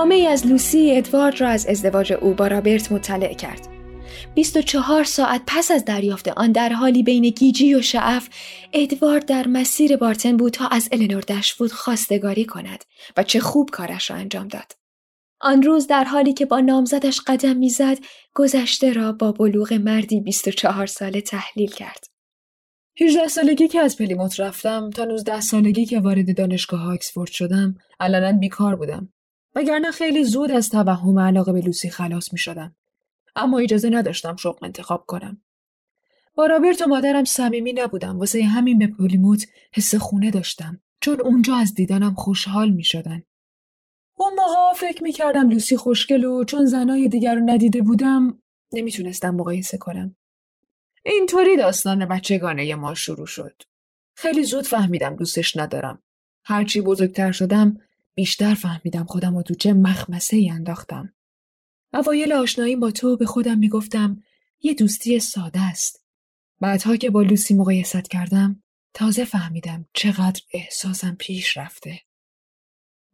نامه 0.00 0.14
ای 0.14 0.26
از 0.26 0.46
لوسی 0.46 0.96
ادوارد 0.96 1.40
را 1.40 1.48
از 1.48 1.66
ازدواج 1.66 2.12
او 2.12 2.34
با 2.34 2.46
رابرت 2.46 2.92
مطلع 2.92 3.34
کرد. 3.34 3.68
24 4.34 5.04
ساعت 5.04 5.42
پس 5.46 5.70
از 5.70 5.84
دریافت 5.84 6.28
آن 6.28 6.52
در 6.52 6.68
حالی 6.68 7.02
بین 7.02 7.30
گیجی 7.30 7.74
و 7.74 7.82
شعف 7.82 8.28
ادوارد 8.72 9.26
در 9.26 9.46
مسیر 9.46 9.96
بارتن 9.96 10.36
بود 10.36 10.52
تا 10.52 10.66
از 10.66 10.88
النور 10.92 11.20
دشوود 11.20 11.72
خواستگاری 11.72 12.44
کند 12.44 12.84
و 13.16 13.22
چه 13.22 13.40
خوب 13.40 13.70
کارش 13.70 14.10
را 14.10 14.16
انجام 14.16 14.48
داد. 14.48 14.72
آن 15.40 15.62
روز 15.62 15.86
در 15.86 16.04
حالی 16.04 16.32
که 16.32 16.46
با 16.46 16.60
نامزدش 16.60 17.20
قدم 17.26 17.56
می‌زد 17.56 17.98
گذشته 18.34 18.92
را 18.92 19.12
با 19.12 19.32
بلوغ 19.32 19.72
مردی 19.72 20.20
24 20.20 20.86
ساله 20.86 21.20
تحلیل 21.20 21.70
کرد. 21.70 22.04
18 23.00 23.28
سالگی 23.28 23.68
که 23.68 23.80
از 23.80 23.96
پلیموت 23.96 24.40
رفتم 24.40 24.90
تا 24.90 25.04
19 25.04 25.40
سالگی 25.40 25.86
که 25.86 26.00
وارد 26.00 26.36
دانشگاه 26.36 26.92
آکسفورد 26.92 27.30
شدم 27.30 27.74
علنا 28.00 28.38
بیکار 28.38 28.76
بودم 28.76 29.12
وگرنه 29.54 29.90
خیلی 29.90 30.24
زود 30.24 30.50
از 30.50 30.70
توهم 30.70 31.18
علاقه 31.18 31.52
به 31.52 31.60
لوسی 31.60 31.90
خلاص 31.90 32.32
می 32.32 32.38
شدم. 32.38 32.76
اما 33.36 33.58
اجازه 33.58 33.90
نداشتم 33.90 34.36
شغل 34.36 34.66
انتخاب 34.66 35.06
کنم. 35.06 35.42
با 36.34 36.46
رابرت 36.46 36.82
و 36.82 36.86
مادرم 36.86 37.24
صمیمی 37.24 37.72
نبودم 37.72 38.18
واسه 38.18 38.44
همین 38.44 38.78
به 38.78 38.86
پلیموت 38.86 39.46
حس 39.72 39.94
خونه 39.94 40.30
داشتم 40.30 40.80
چون 41.00 41.20
اونجا 41.20 41.56
از 41.56 41.74
دیدنم 41.74 42.14
خوشحال 42.14 42.70
می 42.70 42.84
شدن. 42.84 43.22
اون 44.16 44.32
موقع 44.34 44.72
فکر 44.76 45.02
می 45.02 45.12
کردم 45.12 45.50
لوسی 45.50 45.76
خوشگل 45.76 46.24
و 46.24 46.44
چون 46.44 46.66
زنای 46.66 47.08
دیگر 47.08 47.34
رو 47.34 47.40
ندیده 47.40 47.82
بودم 47.82 48.38
نمی‌تونستم 48.72 49.34
مقایسه 49.34 49.78
کنم. 49.78 50.16
اینطوری 51.04 51.56
داستان 51.56 52.06
بچگانه 52.06 52.74
ما 52.74 52.94
شروع 52.94 53.26
شد. 53.26 53.62
خیلی 54.14 54.44
زود 54.44 54.66
فهمیدم 54.66 55.16
دوستش 55.16 55.56
ندارم. 55.56 56.02
هرچی 56.44 56.80
بزرگتر 56.80 57.32
شدم 57.32 57.80
بیشتر 58.20 58.54
فهمیدم 58.54 59.04
خودم 59.04 59.36
رو 59.36 59.42
تو 59.42 59.54
چه 59.54 59.72
مخمسه 59.72 60.36
ای 60.36 60.50
انداختم. 60.50 61.14
اوایل 61.94 62.32
آشنایی 62.32 62.76
با 62.76 62.90
تو 62.90 63.16
به 63.16 63.26
خودم 63.26 63.58
می‌گفتم 63.58 64.22
یه 64.60 64.74
دوستی 64.74 65.20
ساده 65.20 65.60
است. 65.60 66.04
بعدها 66.60 66.96
که 66.96 67.10
با 67.10 67.22
لوسی 67.22 67.54
مقایست 67.54 68.08
کردم 68.08 68.62
تازه 68.94 69.24
فهمیدم 69.24 69.86
چقدر 69.94 70.40
احساسم 70.52 71.16
پیش 71.18 71.56
رفته. 71.56 72.00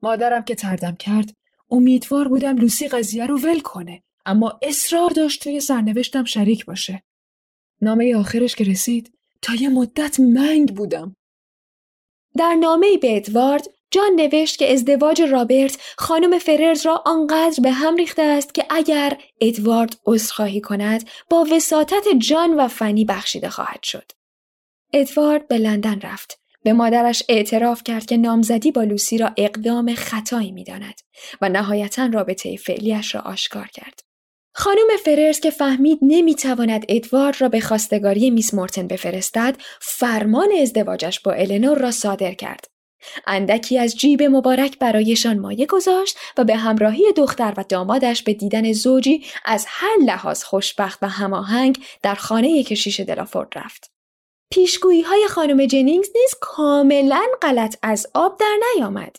مادرم 0.03 0.45
که 0.45 0.55
تردم 0.55 0.95
کرد 0.95 1.37
امیدوار 1.71 2.29
بودم 2.29 2.57
لوسی 2.57 2.89
قضیه 2.89 3.27
رو 3.27 3.41
ول 3.41 3.61
کنه 3.61 4.03
اما 4.25 4.59
اصرار 4.63 5.11
داشت 5.11 5.43
توی 5.43 5.61
سرنوشتم 5.61 6.25
شریک 6.25 6.65
باشه. 6.65 7.03
نامه 7.81 8.17
آخرش 8.17 8.55
که 8.55 8.65
رسید 8.65 9.19
تا 9.43 9.55
یه 9.55 9.69
مدت 9.69 10.21
منگ 10.21 10.77
بودم. 10.77 11.17
در 12.37 12.55
نامه 12.55 12.99
به 13.03 13.17
ادوارد 13.17 13.76
جان 13.91 14.13
نوشت 14.17 14.59
که 14.59 14.73
ازدواج 14.73 15.23
رابرت 15.23 15.79
خانم 15.99 16.39
فررز 16.39 16.87
را 16.87 17.03
آنقدر 17.07 17.63
به 17.63 17.71
هم 17.71 17.97
ریخته 17.97 18.23
است 18.23 18.55
که 18.55 18.67
اگر 18.71 19.19
ادوارد 19.41 19.97
عذرخواهی 20.07 20.61
کند 20.61 21.09
با 21.31 21.47
وساطت 21.53 22.05
جان 22.19 22.55
و 22.55 22.69
فنی 22.69 23.05
بخشیده 23.05 23.51
خواهد 23.51 23.83
شد. 23.83 24.13
ادوارد 24.93 25.49
به 25.49 25.59
لندن 25.59 26.01
رفت. 26.01 26.41
به 26.63 26.73
مادرش 26.73 27.23
اعتراف 27.29 27.83
کرد 27.85 28.07
که 28.07 28.17
نامزدی 28.17 28.73
با 28.73 28.83
لوسی 28.83 29.19
را 29.19 29.31
اقدام 29.37 29.95
خطایی 29.95 30.53
می‌داند 30.53 31.01
و 31.41 31.49
نهایتا 31.49 32.07
رابطه 32.07 32.57
فعلیش 32.57 33.15
را 33.15 33.21
آشکار 33.21 33.67
کرد. 33.67 34.01
خانم 34.55 34.97
فررز 35.05 35.41
که 35.41 35.51
فهمید 35.51 35.99
نمی‌تواند 36.03 36.85
ادوارد 36.89 37.41
را 37.41 37.49
به 37.49 37.61
خواستگاری 37.61 38.31
میس 38.31 38.55
مورتن 38.55 38.87
بفرستد 38.87 39.57
فرمان 39.81 40.49
ازدواجش 40.63 41.21
با 41.21 41.33
النور 41.33 41.79
را 41.79 41.91
صادر 41.91 42.35
کرد 42.35 42.67
اندکی 43.27 43.79
از 43.79 43.97
جیب 43.97 44.23
مبارک 44.23 44.79
برایشان 44.79 45.39
مایه 45.39 45.67
گذاشت 45.67 46.19
و 46.37 46.45
به 46.45 46.57
همراهی 46.57 47.13
دختر 47.13 47.55
و 47.57 47.65
دامادش 47.69 48.23
به 48.23 48.35
دیدن 48.35 48.73
زوجی 48.73 49.25
از 49.45 49.65
هر 49.69 49.97
لحاظ 50.05 50.45
خوشبخت 50.45 50.99
و 51.03 51.09
هماهنگ 51.09 51.85
در 52.03 52.15
خانه 52.15 52.63
کشیش 52.63 53.01
دلافورد 53.01 53.53
رفت. 53.57 53.91
پیشگویی 54.53 55.03
های 55.03 55.27
خانم 55.29 55.67
جنینگز 55.67 56.09
نیز 56.15 56.35
کاملا 56.41 57.27
غلط 57.43 57.77
از 57.83 58.07
آب 58.15 58.39
در 58.41 58.57
نیامد. 58.75 59.17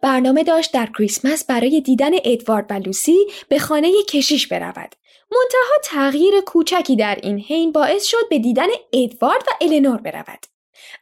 برنامه 0.00 0.44
داشت 0.44 0.72
در 0.72 0.88
کریسمس 0.98 1.44
برای 1.44 1.80
دیدن 1.80 2.10
ادوارد 2.24 2.66
و 2.70 2.74
لوسی 2.74 3.26
به 3.48 3.58
خانه 3.58 3.92
کشیش 4.08 4.46
برود. 4.46 4.94
منتها 5.30 5.78
تغییر 5.84 6.40
کوچکی 6.40 6.96
در 6.96 7.18
این 7.22 7.38
حین 7.38 7.72
باعث 7.72 8.04
شد 8.04 8.28
به 8.30 8.38
دیدن 8.38 8.68
ادوارد 8.92 9.42
و 9.46 9.64
النور 9.64 9.96
برود. 9.96 10.51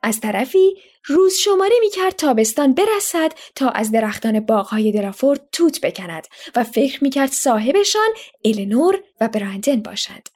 از 0.03 0.21
طرفی 0.21 0.77
روز 1.07 1.35
شماره 1.35 1.75
می 1.81 1.91
کرد 1.91 2.13
تابستان 2.13 2.75
برسد 2.75 3.33
تا 3.55 3.69
از 3.69 3.93
درختان 3.93 4.41
باغهای 4.41 4.93
درافورد 4.93 5.49
توت 5.53 5.81
بکند 5.81 6.27
و 6.57 6.65
فکر 6.65 7.05
می 7.05 7.11
کرد 7.11 7.31
صاحبشان 7.31 8.09
النور 8.45 9.03
و 9.21 9.29
برندن 9.29 9.83
باشند. 9.83 10.29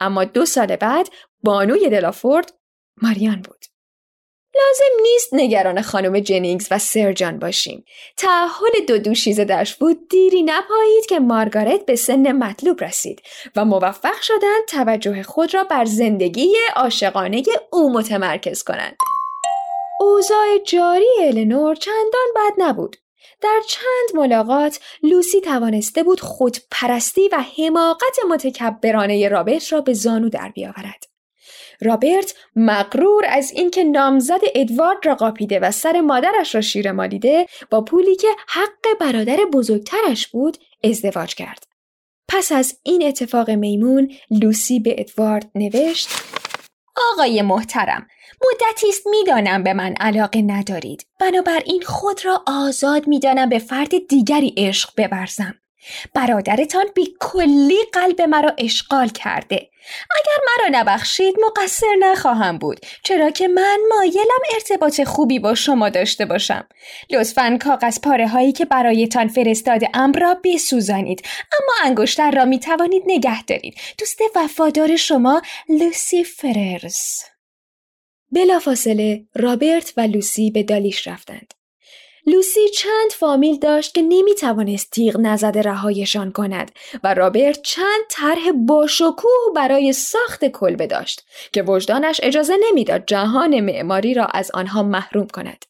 اما 0.00 0.24
دو 0.24 0.46
سال 0.46 0.76
بعد 0.76 1.08
بانوی 1.42 1.88
دلافورد 1.88 2.52
ماریان 3.02 3.42
بود. 3.42 3.64
لازم 4.54 5.02
نیست 5.02 5.28
نگران 5.32 5.82
خانم 5.82 6.20
جنینگز 6.20 6.68
و 6.70 6.78
سرجان 6.78 7.38
باشیم. 7.38 7.84
تعهل 8.16 8.86
دو 8.88 8.98
دوشیز 8.98 9.40
بود 9.80 10.08
دیری 10.08 10.42
نپایید 10.42 11.06
که 11.08 11.20
مارگارت 11.20 11.86
به 11.86 11.96
سن 11.96 12.32
مطلوب 12.32 12.84
رسید 12.84 13.22
و 13.56 13.64
موفق 13.64 14.20
شدند 14.22 14.64
توجه 14.68 15.22
خود 15.22 15.54
را 15.54 15.64
بر 15.64 15.84
زندگی 15.84 16.54
عاشقانه 16.76 17.42
او 17.72 17.92
متمرکز 17.92 18.62
کنند. 18.62 18.96
اوضاع 20.00 20.58
جاری 20.66 21.06
النور 21.20 21.74
چندان 21.74 22.26
بد 22.36 22.52
نبود. 22.58 22.96
در 23.40 23.60
چند 23.68 24.20
ملاقات 24.20 24.80
لوسی 25.02 25.40
توانسته 25.40 26.02
بود 26.02 26.20
خودپرستی 26.20 27.28
و 27.28 27.44
حماقت 27.58 28.18
متکبرانه 28.30 29.28
رابرت 29.28 29.72
را 29.72 29.80
به 29.80 29.92
زانو 29.92 30.28
در 30.28 30.48
بیاورد. 30.48 31.11
رابرت 31.82 32.34
مغرور 32.56 33.24
از 33.28 33.52
اینکه 33.52 33.84
نامزد 33.84 34.40
ادوارد 34.54 35.06
را 35.06 35.14
قاپیده 35.14 35.60
و 35.60 35.70
سر 35.70 36.00
مادرش 36.00 36.54
را 36.54 36.60
شیر 36.60 36.92
مالیده 36.92 37.46
با 37.70 37.80
پولی 37.80 38.16
که 38.16 38.28
حق 38.48 38.98
برادر 39.00 39.36
بزرگترش 39.52 40.28
بود 40.28 40.56
ازدواج 40.84 41.34
کرد. 41.34 41.66
پس 42.28 42.52
از 42.52 42.78
این 42.82 43.06
اتفاق 43.06 43.50
میمون 43.50 44.12
لوسی 44.30 44.80
به 44.80 44.94
ادوارد 44.98 45.50
نوشت 45.54 46.08
آقای 47.12 47.42
محترم 47.42 48.06
مدتی 48.44 48.88
است 48.88 49.06
می‌دانم 49.06 49.62
به 49.62 49.72
من 49.72 49.94
علاقه 50.00 50.42
ندارید 50.42 51.06
بنابراین 51.20 51.82
خود 51.82 52.24
را 52.24 52.42
آزاد 52.46 53.08
می‌دانم 53.08 53.48
به 53.48 53.58
فرد 53.58 54.06
دیگری 54.08 54.54
عشق 54.56 54.90
ببرزم 54.96 55.54
برادرتان 56.14 56.84
بی 56.94 57.16
کلی 57.20 57.78
قلب 57.92 58.22
مرا 58.22 58.54
اشغال 58.58 59.08
کرده. 59.08 59.68
اگر 60.10 60.44
مرا 60.46 60.80
نبخشید 60.80 61.34
مقصر 61.46 61.96
نخواهم 61.98 62.58
بود. 62.58 62.80
چرا 63.02 63.30
که 63.30 63.48
من 63.48 63.78
مایلم 63.90 64.42
ارتباط 64.54 65.04
خوبی 65.04 65.38
با 65.38 65.54
شما 65.54 65.88
داشته 65.88 66.24
باشم. 66.24 66.68
لطفا 67.10 67.58
کاغذ 67.62 68.00
پاره 68.00 68.28
هایی 68.28 68.52
که 68.52 68.64
برایتان 68.64 69.28
فرستاده 69.28 69.88
ام 69.94 70.12
را 70.12 70.40
بسوزانید. 70.44 71.22
اما 71.52 71.88
انگشتر 71.88 72.30
را 72.30 72.44
می 72.44 72.58
توانید 72.58 73.02
نگه 73.06 73.42
دارید. 73.42 73.74
دوست 73.98 74.20
وفادار 74.36 74.96
شما 74.96 75.42
لوسی 75.68 76.24
فررز 76.24 77.22
بلافاصله 78.32 79.24
رابرت 79.34 79.92
و 79.96 80.00
لوسی 80.00 80.50
به 80.50 80.62
دالیش 80.62 81.08
رفتند. 81.08 81.54
لوسی 82.26 82.68
چند 82.68 83.10
فامیل 83.12 83.58
داشت 83.58 83.94
که 83.94 84.02
نمی 84.02 84.34
توانست 84.34 84.90
تیغ 84.90 85.20
نزده 85.20 85.62
رهایشان 85.62 86.32
کند 86.32 86.70
و 87.04 87.14
رابرت 87.14 87.62
چند 87.62 88.04
طرح 88.08 88.52
باشکوه 88.66 89.52
برای 89.56 89.92
ساخت 89.92 90.44
کلبه 90.44 90.86
داشت 90.86 91.26
که 91.52 91.62
وجدانش 91.62 92.20
اجازه 92.22 92.56
نمی‌داد 92.68 93.04
جهان 93.06 93.60
معماری 93.60 94.14
را 94.14 94.24
از 94.24 94.50
آنها 94.54 94.82
محروم 94.82 95.26
کند. 95.26 95.64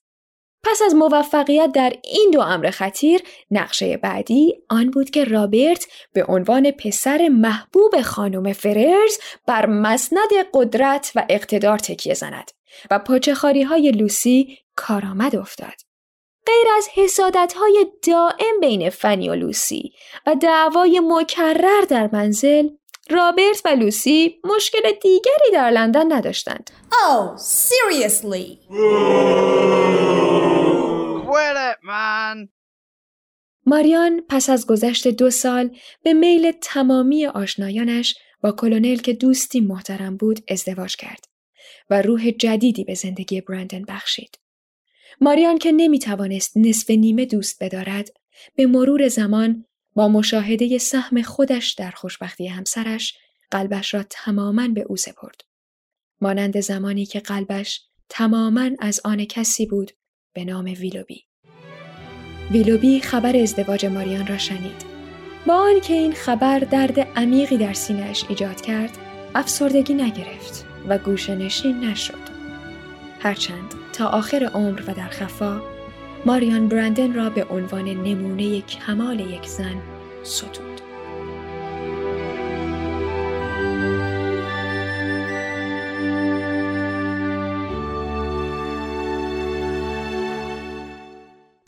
پس 0.65 0.83
از 0.83 0.95
موفقیت 0.95 1.73
در 1.75 1.93
این 2.05 2.31
دو 2.33 2.41
امر 2.41 2.71
خطیر 2.71 3.21
نقشه 3.51 3.97
بعدی 3.97 4.55
آن 4.69 4.91
بود 4.91 5.11
که 5.11 5.25
رابرت 5.25 5.87
به 6.13 6.25
عنوان 6.25 6.71
پسر 6.71 7.29
محبوب 7.29 8.03
خانم 8.03 8.53
فررز 8.53 9.19
بر 9.47 9.67
مسند 9.67 10.31
قدرت 10.55 11.13
و 11.15 11.27
اقتدار 11.29 11.79
تکیه 11.79 12.15
زند 12.15 12.51
و 12.91 12.99
پاچخاری 12.99 13.63
های 13.63 13.91
لوسی 13.91 14.59
کارآمد 14.77 15.37
افتاد. 15.37 15.92
غیر 16.47 16.67
از 16.77 16.89
حسادت 16.95 17.55
های 17.57 17.87
دائم 18.07 18.61
بین 18.61 18.91
فنی 18.91 19.29
و 19.29 19.35
لوسی 19.35 19.93
و 20.27 20.35
دعوای 20.35 21.01
مکرر 21.05 21.85
در 21.89 22.11
منزل 22.13 22.69
رابرت 23.11 23.63
و 23.65 23.69
لوسی 23.69 24.41
مشکل 24.45 24.93
دیگری 25.03 25.51
در 25.53 25.71
لندن 25.71 26.13
نداشتند. 26.13 26.71
Oh, 26.93 27.39
seriously. 27.39 28.59
ماریان 33.67 34.23
پس 34.29 34.51
از 34.51 34.67
گذشت 34.67 35.09
دو 35.09 35.31
سال 35.31 35.77
به 36.03 36.13
میل 36.13 36.53
تمامی 36.53 37.27
آشنایانش 37.27 38.15
با 38.43 38.53
کلونل 38.53 38.97
که 38.97 39.13
دوستی 39.13 39.61
محترم 39.61 40.17
بود 40.17 40.41
ازدواج 40.49 40.97
کرد 40.97 41.25
و 41.91 42.03
روح 42.03 42.31
جدیدی 42.31 42.85
به 42.85 42.95
زندگی 42.95 43.41
برندن 43.41 43.85
بخشید. 43.89 44.39
ماریان 45.23 45.59
که 45.59 45.73
نمی 45.73 45.99
توانست 45.99 46.57
نصف 46.57 46.91
نیمه 46.91 47.25
دوست 47.25 47.65
بدارد 47.65 48.09
به 48.55 48.67
مرور 48.67 49.09
زمان 49.09 49.65
با 49.95 50.09
مشاهده 50.09 50.79
سهم 50.79 51.23
خودش 51.23 51.73
در 51.73 51.91
خوشبختی 51.91 52.47
همسرش 52.47 53.15
قلبش 53.51 53.95
را 53.95 54.05
تماما 54.11 54.69
به 54.69 54.81
او 54.81 54.97
سپرد. 54.97 55.41
مانند 56.21 56.61
زمانی 56.61 57.07
که 57.07 57.21
قلبش 57.21 57.81
تماما 58.09 58.71
از 58.81 59.01
آن 59.05 59.25
کسی 59.25 59.67
بود 59.67 59.91
به 60.33 60.45
نام 60.45 60.65
ویلوبی. 60.65 61.25
ویلوبی 62.51 63.01
خبر 63.01 63.37
ازدواج 63.37 63.87
ماریان 63.87 64.27
را 64.27 64.39
شنید. 64.39 64.85
با 65.47 65.55
آنکه 65.55 65.95
این 65.95 66.13
خبر 66.13 66.59
درد 66.59 67.01
عمیقی 67.01 67.57
در 67.57 67.73
سینهش 67.73 68.25
ایجاد 68.29 68.61
کرد، 68.61 68.99
افسردگی 69.35 69.95
نگرفت 69.95 70.65
و 70.89 70.99
گوشنشین 70.99 71.81
نشد. 71.81 72.33
هرچند 73.21 73.82
تا 73.93 74.09
آخر 74.09 74.51
عمر 74.55 74.83
و 74.87 74.95
در 74.95 75.09
خفا 75.09 75.63
ماریان 76.27 76.69
برندن 76.69 77.15
را 77.15 77.31
به 77.31 77.45
عنوان 77.45 77.85
نمونه 77.85 78.61
کمال 78.61 79.21
یک 79.21 79.47
زن 79.47 79.77
ستود. 80.23 80.72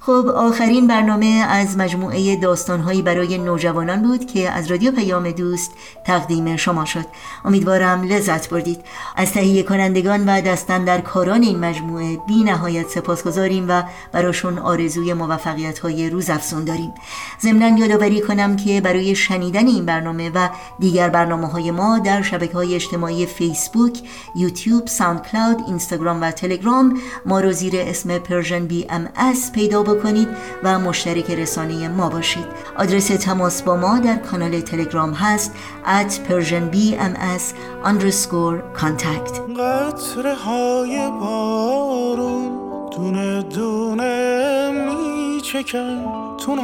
خب 0.06 0.28
آخرین 0.36 0.86
برنامه 0.86 1.26
از 1.48 1.78
مجموعه 1.78 2.36
داستانهایی 2.36 3.02
برای 3.02 3.38
نوجوانان 3.38 4.02
بود 4.02 4.26
که 4.26 4.50
از 4.50 4.70
رادیو 4.70 4.92
پیام 4.92 5.30
دوست 5.30 5.72
تقدیم 6.04 6.56
شما 6.56 6.84
شد. 6.84 7.04
امیدوارم 7.44 8.02
لذت 8.02 8.50
بردید. 8.50 8.80
از 9.16 9.32
تهیه 9.32 9.62
کنندگان 9.62 10.28
و 10.28 10.40
دست 10.40 10.84
اندر 10.84 11.00
کاران 11.00 11.42
این 11.42 11.58
مجموعه 11.58 12.16
بی 12.16 12.44
نهایت 12.44 12.88
سپاس 12.88 13.24
گذاریم 13.24 13.66
و 13.68 13.82
براشون 14.12 14.58
آرزوی 14.58 15.12
موفقیت 15.12 15.78
های 15.78 16.10
روز 16.10 16.30
افزون 16.30 16.64
داریم. 16.64 16.92
ضمنا 17.42 17.78
یادآوری 17.78 18.20
کنم 18.20 18.56
که 18.56 18.80
برای 18.80 19.14
شنیدن 19.14 19.66
این 19.66 19.86
برنامه 19.86 20.30
و 20.34 20.48
دیگر 20.78 21.08
برنامه 21.08 21.46
های 21.46 21.70
ما 21.70 21.98
در 21.98 22.22
شبکه 22.22 22.54
های 22.54 22.74
اجتماعی 22.74 23.26
فیسبوک، 23.26 23.98
یوتیوب، 24.36 24.86
SoundCloud، 24.86 25.64
اینستاگرام 25.66 26.22
و 26.22 26.30
تلگرام 26.30 27.00
ما 27.26 27.40
رو 27.40 27.52
زیر 27.52 27.72
اسم 27.76 28.18
Persian 28.18 28.66
BMS 28.66 29.08
پیدا 29.54 29.93
کنید 30.02 30.28
و 30.62 30.78
مشترک 30.78 31.30
رسانه 31.30 31.88
ما 31.88 32.08
باشید. 32.08 32.46
آدرس 32.78 33.06
تماس 33.06 33.62
با 33.62 33.76
ما 33.76 33.98
در 33.98 34.16
کانال 34.16 34.60
تلگرام 34.60 35.12
هست 35.12 35.54
at 35.84 36.12
persianbms 36.12 37.54
underscore 37.84 38.80
contact. 38.80 39.40
قطره 39.60 40.34
های 40.34 41.10
بارون 41.20 42.64
دونه 42.96 43.42
دونه 43.42 44.70
می 44.70 45.40
چکن 45.40 46.04
تو 46.36 46.54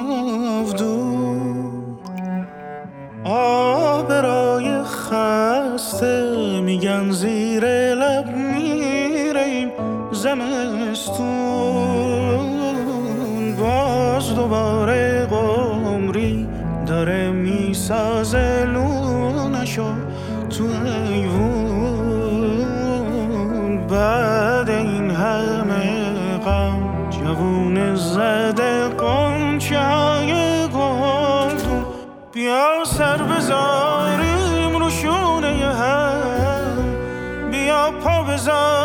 آبرای 3.25 4.83
خسته 4.83 6.61
میگن 6.61 7.11
زیر 7.11 7.65
لب 7.95 8.27
میریم 8.37 9.71
زمستون. 10.13 11.90
دوباره 14.35 15.27
قمری 15.27 16.49
داره 16.87 17.31
می‌سازه 17.31 18.65
لونشو 18.65 19.93
تو 20.51 20.65
ایوون. 21.11 21.81
بعد 23.87 24.71
این 24.71 25.11
همه 25.11 26.39
غم 26.45 27.11
جوون 27.11 27.97
زده 27.97 28.89
قنچه 28.89 29.79
های 29.81 30.33
گلدون. 30.69 31.85
بیا 32.33 32.85
سر 32.85 33.17
بذاریم 33.17 34.77
رو 34.79 34.91
شونه 34.91 35.67
هم. 35.75 37.51
بیا 37.51 37.91
پا 38.05 38.23
بذاریم 38.23 38.80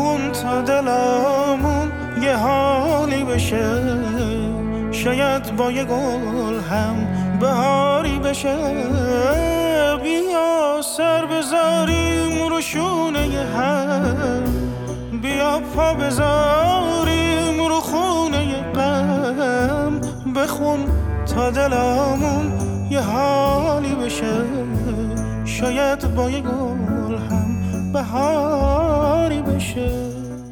بخون 0.00 0.32
تا 0.32 0.62
دلامون 0.62 1.92
یه 2.22 2.36
حالی 2.36 3.24
بشه. 3.24 3.82
شاید 4.92 5.56
با 5.56 5.72
یه 5.72 5.84
گل 5.84 6.60
هم 6.70 6.96
بهاری 7.40 8.18
بشه. 8.18 8.56
بیا 10.02 10.80
سر 10.96 11.26
بذاریم 11.26 12.48
رو 12.48 12.60
شونه 12.60 13.28
هم. 13.56 14.44
بیا 15.22 15.60
پا 15.76 15.94
بذاریم 15.94 17.68
رو 17.68 17.80
خونه 17.80 18.62
غم. 18.74 20.00
بخون 20.36 20.80
تا 21.34 21.50
دلامون 21.50 22.52
یه 22.90 23.00
حالی 23.00 23.94
بشه. 23.94 24.44
شاید 25.44 26.14
با 26.14 26.30
یه 26.30 26.40
گل 26.40 27.16
هم 27.30 27.92
بهاری 27.92 29.09
بشه. 29.28 29.90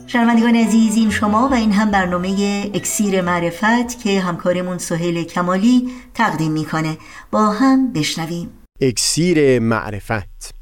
شنوندگان 0.06 0.56
عزیز 0.56 0.96
این 0.96 1.10
شما 1.10 1.48
و 1.48 1.54
این 1.54 1.72
هم 1.72 1.90
برنامه 1.90 2.30
اکسیر 2.74 3.20
معرفت 3.20 4.02
که 4.02 4.20
همکارمون 4.20 4.78
سهیل 4.78 5.24
کمالی 5.24 5.88
تقدیم 6.14 6.52
می‌کنه. 6.52 6.96
با 7.30 7.50
هم 7.50 7.92
بشنویم. 7.92 8.50
اکسیر 8.80 9.58
معرفت. 9.58 10.54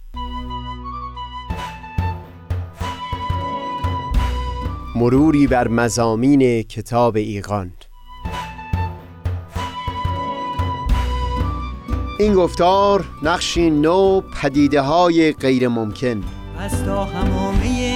مروری 4.96 5.46
بر 5.46 5.68
مزامین 5.68 6.62
کتاب 6.62 7.16
ایقان 7.16 7.72
این 12.18 12.34
گفتار 12.34 13.04
نقشی 13.22 13.70
نو 13.70 14.20
پدیده 14.20 14.80
های 14.80 15.32
غیر 15.32 15.68
ممکن 15.68 16.24
از 16.58 16.84
تا 16.84 17.04
همامه 17.04 17.95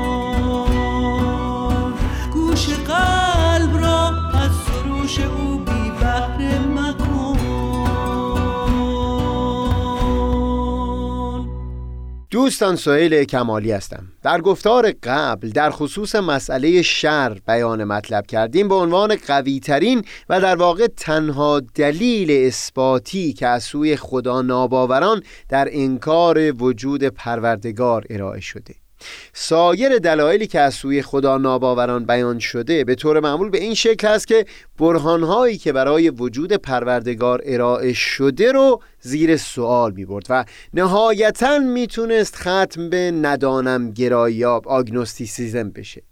قلب 2.91 3.83
را 3.83 4.07
از 4.33 4.51
سروش 4.51 5.19
او 5.19 5.57
بی 5.57 5.91
بهره 5.99 6.59
دوستان 12.31 12.75
سهیل 12.75 13.23
کمالی 13.23 13.71
هستم. 13.71 14.03
در 14.23 14.41
گفتار 14.41 14.91
قبل 15.03 15.49
در 15.49 15.69
خصوص 15.69 16.15
مسئله 16.15 16.81
شر 16.81 17.37
بیان 17.47 17.83
مطلب 17.83 18.27
کردیم 18.27 18.67
به 18.67 18.75
عنوان 18.75 19.15
قوی 19.27 19.59
ترین 19.59 20.05
و 20.29 20.41
در 20.41 20.55
واقع 20.55 20.87
تنها 20.97 21.59
دلیل 21.75 22.47
اثباتی 22.47 23.33
که 23.33 23.47
از 23.47 23.63
سوی 23.63 23.95
خدا 23.95 24.41
ناباوران 24.41 25.23
در 25.49 25.67
انکار 25.71 26.63
وجود 26.63 27.03
پروردگار 27.03 28.05
ارائه 28.09 28.41
شده. 28.41 28.75
سایر 29.33 29.97
دلایلی 29.97 30.47
که 30.47 30.59
از 30.59 30.73
سوی 30.73 31.01
خدا 31.01 31.37
ناباوران 31.37 32.05
بیان 32.05 32.39
شده 32.39 32.83
به 32.83 32.95
طور 32.95 33.19
معمول 33.19 33.49
به 33.49 33.61
این 33.61 33.73
شکل 33.73 34.07
است 34.07 34.27
که 34.27 34.45
برهانهایی 34.79 35.57
که 35.57 35.73
برای 35.73 36.09
وجود 36.09 36.53
پروردگار 36.53 37.41
ارائه 37.45 37.93
شده 37.93 38.51
رو 38.51 38.81
زیر 38.99 39.37
سوال 39.37 39.91
می 39.91 40.05
برد 40.05 40.25
و 40.29 40.45
نهایتا 40.73 41.59
می‌تونست 41.59 42.35
ختم 42.35 42.89
به 42.89 43.11
ندانم 43.11 43.91
گرایاب 43.91 44.67
آگنوستیسیزم 44.67 45.69
بشه. 45.69 46.03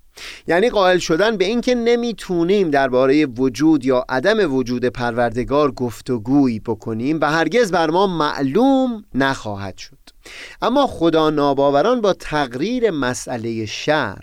یعنی 0.48 0.70
قائل 0.70 0.98
شدن 0.98 1.38
به 1.38 1.46
اینکه 1.46 1.76
نمی‌تونیم 1.76 2.70
درباره 2.70 3.26
وجود 3.26 3.86
یا 3.86 4.06
عدم 4.10 4.54
وجود 4.54 4.86
پروردگار 4.86 5.72
گفتگویی 5.72 6.60
بکنیم 6.60 7.20
و 7.22 7.32
هرگز 7.32 7.72
بر 7.72 7.90
ما 7.90 8.08
معلوم 8.08 9.04
نخواهد 9.16 9.78
شد. 9.78 9.99
اما 10.62 10.88
خدا 10.88 11.30
ناباوران 11.30 12.02
با 12.02 12.14
تقریر 12.14 12.92
مسئله 12.92 13.66
شر 13.66 14.20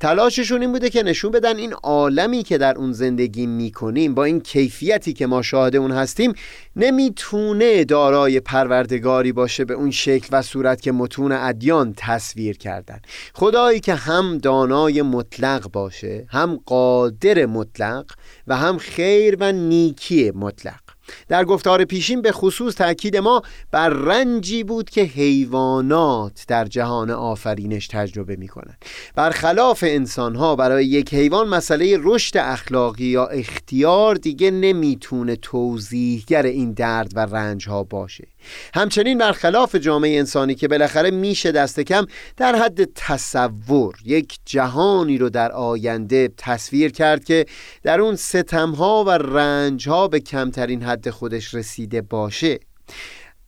تلاششون 0.00 0.60
این 0.60 0.72
بوده 0.72 0.90
که 0.90 1.02
نشون 1.02 1.30
بدن 1.30 1.56
این 1.56 1.72
عالمی 1.72 2.42
که 2.42 2.58
در 2.58 2.78
اون 2.78 2.92
زندگی 2.92 3.46
می‌کنیم 3.46 4.14
با 4.14 4.24
این 4.24 4.40
کیفیتی 4.40 5.12
که 5.12 5.26
ما 5.26 5.42
شاهد 5.42 5.76
اون 5.76 5.90
هستیم 5.92 6.32
نمی‌تونه 6.76 7.84
دارای 7.84 8.40
پروردگاری 8.40 9.32
باشه 9.32 9.64
به 9.64 9.74
اون 9.74 9.90
شکل 9.90 10.28
و 10.32 10.42
صورت 10.42 10.80
که 10.80 10.92
متون 10.92 11.32
ادیان 11.32 11.94
تصویر 11.96 12.58
کردن. 12.58 13.00
خدایی 13.34 13.80
که 13.80 13.94
هم 13.94 14.38
دانای 14.38 15.02
مطلق 15.02 15.70
باشه 15.72 16.26
هم 16.28 16.60
قادر 16.66 17.46
مطلق 17.46 18.12
و 18.46 18.56
هم 18.56 18.78
خیر 18.78 19.36
و 19.40 19.52
نیکی 19.52 20.30
مطلق. 20.30 20.89
در 21.28 21.44
گفتار 21.44 21.84
پیشین 21.84 22.22
به 22.22 22.32
خصوص 22.32 22.74
تاکید 22.74 23.16
ما 23.16 23.42
بر 23.70 23.88
رنجی 23.88 24.64
بود 24.64 24.90
که 24.90 25.02
حیوانات 25.02 26.44
در 26.48 26.64
جهان 26.64 27.10
آفرینش 27.10 27.86
تجربه 27.86 28.36
می 28.36 28.48
کنند 28.48 28.84
برخلاف 29.14 29.84
انسان 29.86 30.34
ها 30.36 30.56
برای 30.56 30.86
یک 30.86 31.14
حیوان 31.14 31.48
مسئله 31.48 31.98
رشد 32.00 32.36
اخلاقی 32.36 33.04
یا 33.04 33.26
اختیار 33.26 34.14
دیگه 34.14 34.50
نمی‌تونه 34.50 35.36
توضیحگر 35.36 36.42
این 36.42 36.72
درد 36.72 37.12
و 37.14 37.20
رنج 37.20 37.68
ها 37.68 37.82
باشه. 37.82 38.26
همچنین 38.74 39.18
برخلاف 39.18 39.74
جامعه 39.74 40.18
انسانی 40.18 40.54
که 40.54 40.68
بالاخره 40.68 41.10
میشه 41.10 41.52
دست 41.52 41.80
کم 41.80 42.06
در 42.36 42.56
حد 42.56 42.84
تصور 42.94 43.94
یک 44.04 44.38
جهانی 44.44 45.18
رو 45.18 45.30
در 45.30 45.52
آینده 45.52 46.28
تصویر 46.36 46.92
کرد 46.92 47.24
که 47.24 47.46
در 47.82 48.00
اون 48.00 48.16
ستمها 48.16 49.04
و 49.04 49.10
رنجها 49.10 50.08
به 50.08 50.20
کمترین 50.20 50.82
حد 50.82 51.10
خودش 51.10 51.54
رسیده 51.54 52.02
باشه. 52.02 52.58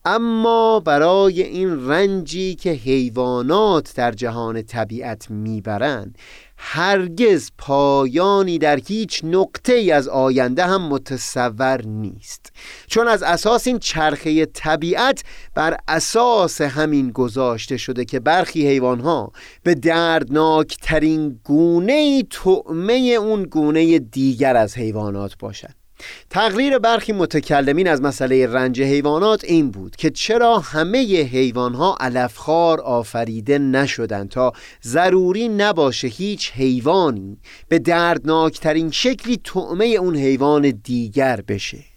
اما 0.05 0.79
برای 0.79 1.41
این 1.41 1.89
رنجی 1.89 2.55
که 2.55 2.69
حیوانات 2.69 3.93
در 3.95 4.11
جهان 4.11 4.61
طبیعت 4.61 5.31
می‌برند 5.31 6.17
هرگز 6.65 7.51
پایانی 7.57 8.57
در 8.57 8.79
هیچ 8.87 9.21
نقطه 9.23 9.73
ای 9.73 9.91
از 9.91 10.07
آینده 10.07 10.65
هم 10.65 10.81
متصور 10.87 11.81
نیست. 11.85 12.51
چون 12.87 13.07
از 13.07 13.23
اساس 13.23 13.67
این 13.67 13.79
چرخه 13.79 14.45
طبیعت 14.45 15.23
بر 15.55 15.77
اساس 15.87 16.61
همین 16.61 17.11
گذاشته 17.11 17.77
شده 17.77 18.05
که 18.05 18.19
برخی 18.19 18.67
حیوانها 18.67 19.31
به 19.63 19.75
دردناک 19.75 20.77
ترین 20.81 21.39
گونه 21.43 22.23
تعمه 22.23 22.93
اون 22.93 23.43
گونه 23.43 23.99
دیگر 23.99 24.55
از 24.55 24.77
حیوانات 24.77 25.37
باشند. 25.39 25.82
تقریر 26.29 26.77
برخی 26.77 27.13
متکلمین 27.13 27.87
از 27.87 28.01
مسئله 28.01 28.47
رنج 28.47 28.81
حیوانات 28.81 29.43
این 29.43 29.71
بود 29.71 29.95
که 29.95 30.09
چرا 30.09 30.59
همه 30.59 31.23
حیوانها 31.23 31.97
علفخوار 31.99 32.81
آفریده 32.81 33.57
نشدند 33.57 34.29
تا 34.29 34.53
ضروری 34.83 35.49
نباشه 35.49 36.07
هیچ 36.07 36.51
حیوانی 36.51 37.37
به 37.69 37.79
دردناکترین 37.79 38.91
شکلی 38.91 39.37
تعمه 39.43 39.85
اون 39.85 40.15
حیوان 40.15 40.79
دیگر 40.83 41.41
بشه. 41.41 41.92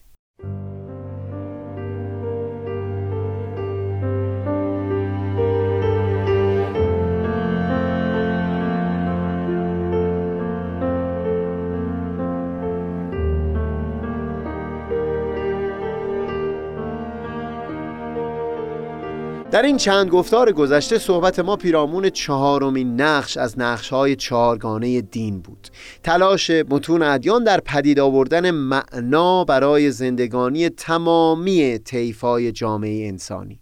در 19.56 19.62
این 19.62 19.76
چند 19.76 20.10
گفتار 20.10 20.52
گذشته 20.52 20.98
صحبت 20.98 21.38
ما 21.38 21.56
پیرامون 21.56 22.10
چهارمین 22.10 23.00
نقش 23.00 23.36
از 23.36 23.58
نقشهای 23.58 24.16
چهارگانه 24.16 25.00
دین 25.00 25.40
بود. 25.40 25.68
تلاش 26.02 26.50
متون 26.50 27.02
ادیان 27.02 27.44
در 27.44 27.60
پدید 27.60 28.00
آوردن 28.00 28.50
معنا 28.50 29.44
برای 29.44 29.90
زندگانی 29.90 30.68
تمامی 30.68 31.78
طیفای 31.78 32.52
جامعه 32.52 33.08
انسانی. 33.08 33.60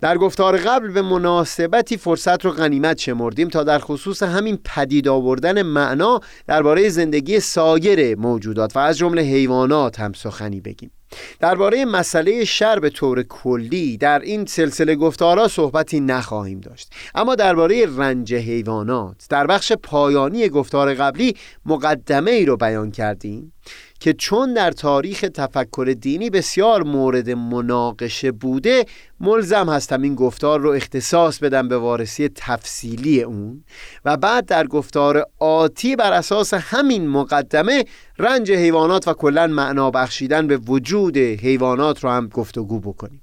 در 0.00 0.18
گفتار 0.18 0.56
قبل 0.56 0.92
به 0.92 1.02
مناسبتی 1.02 1.96
فرصت 1.96 2.44
رو 2.44 2.50
غنیمت 2.50 2.98
شمردیم 2.98 3.48
تا 3.48 3.64
در 3.64 3.78
خصوص 3.78 4.22
همین 4.22 4.58
پدید 4.64 5.08
آوردن 5.08 5.62
معنا 5.62 6.20
درباره 6.46 6.88
زندگی 6.88 7.40
سایر 7.40 8.18
موجودات 8.18 8.76
و 8.76 8.78
از 8.78 8.98
جمله 8.98 9.22
حیوانات 9.22 10.00
هم 10.00 10.12
سخنی 10.12 10.60
بگیم. 10.60 10.90
درباره 11.40 11.84
مسئله 11.84 12.44
شر 12.44 12.78
به 12.78 12.90
طور 12.90 13.22
کلی 13.22 13.96
در 13.96 14.18
این 14.18 14.46
سلسله 14.46 14.94
گفتارها 14.94 15.48
صحبتی 15.48 16.00
نخواهیم 16.00 16.60
داشت. 16.60 16.92
اما 17.14 17.34
درباره 17.34 17.86
رنج 17.96 18.34
حیوانات 18.34 19.26
در 19.30 19.46
بخش 19.46 19.72
پایانی 19.72 20.48
گفتار 20.48 20.94
قبلی 20.94 21.36
مقدمه 21.66 22.30
ای 22.30 22.44
رو 22.44 22.56
بیان 22.56 22.90
کردیم 22.90 23.52
که 24.00 24.12
چون 24.12 24.54
در 24.54 24.70
تاریخ 24.70 25.24
تفکر 25.34 25.94
دینی 26.00 26.30
بسیار 26.30 26.82
مورد 26.82 27.30
مناقشه 27.30 28.32
بوده 28.32 28.84
ملزم 29.20 29.68
هستم 29.68 30.02
این 30.02 30.14
گفتار 30.14 30.60
رو 30.60 30.70
اختصاص 30.70 31.38
بدم 31.38 31.68
به 31.68 31.78
وارسی 31.78 32.28
تفصیلی 32.34 33.22
اون 33.22 33.64
و 34.04 34.16
بعد 34.16 34.46
در 34.46 34.66
گفتار 34.66 35.26
آتی 35.38 35.96
بر 35.96 36.12
اساس 36.12 36.54
همین 36.54 37.08
مقدمه 37.08 37.84
رنج 38.18 38.52
حیوانات 38.52 39.08
و 39.08 39.12
کلا 39.14 39.46
معنا 39.46 39.90
بخشیدن 39.90 40.46
به 40.46 40.56
وجود 40.56 41.16
حیوانات 41.16 42.04
رو 42.04 42.10
هم 42.10 42.28
گفتگو 42.28 42.80
بکنیم. 42.80 43.22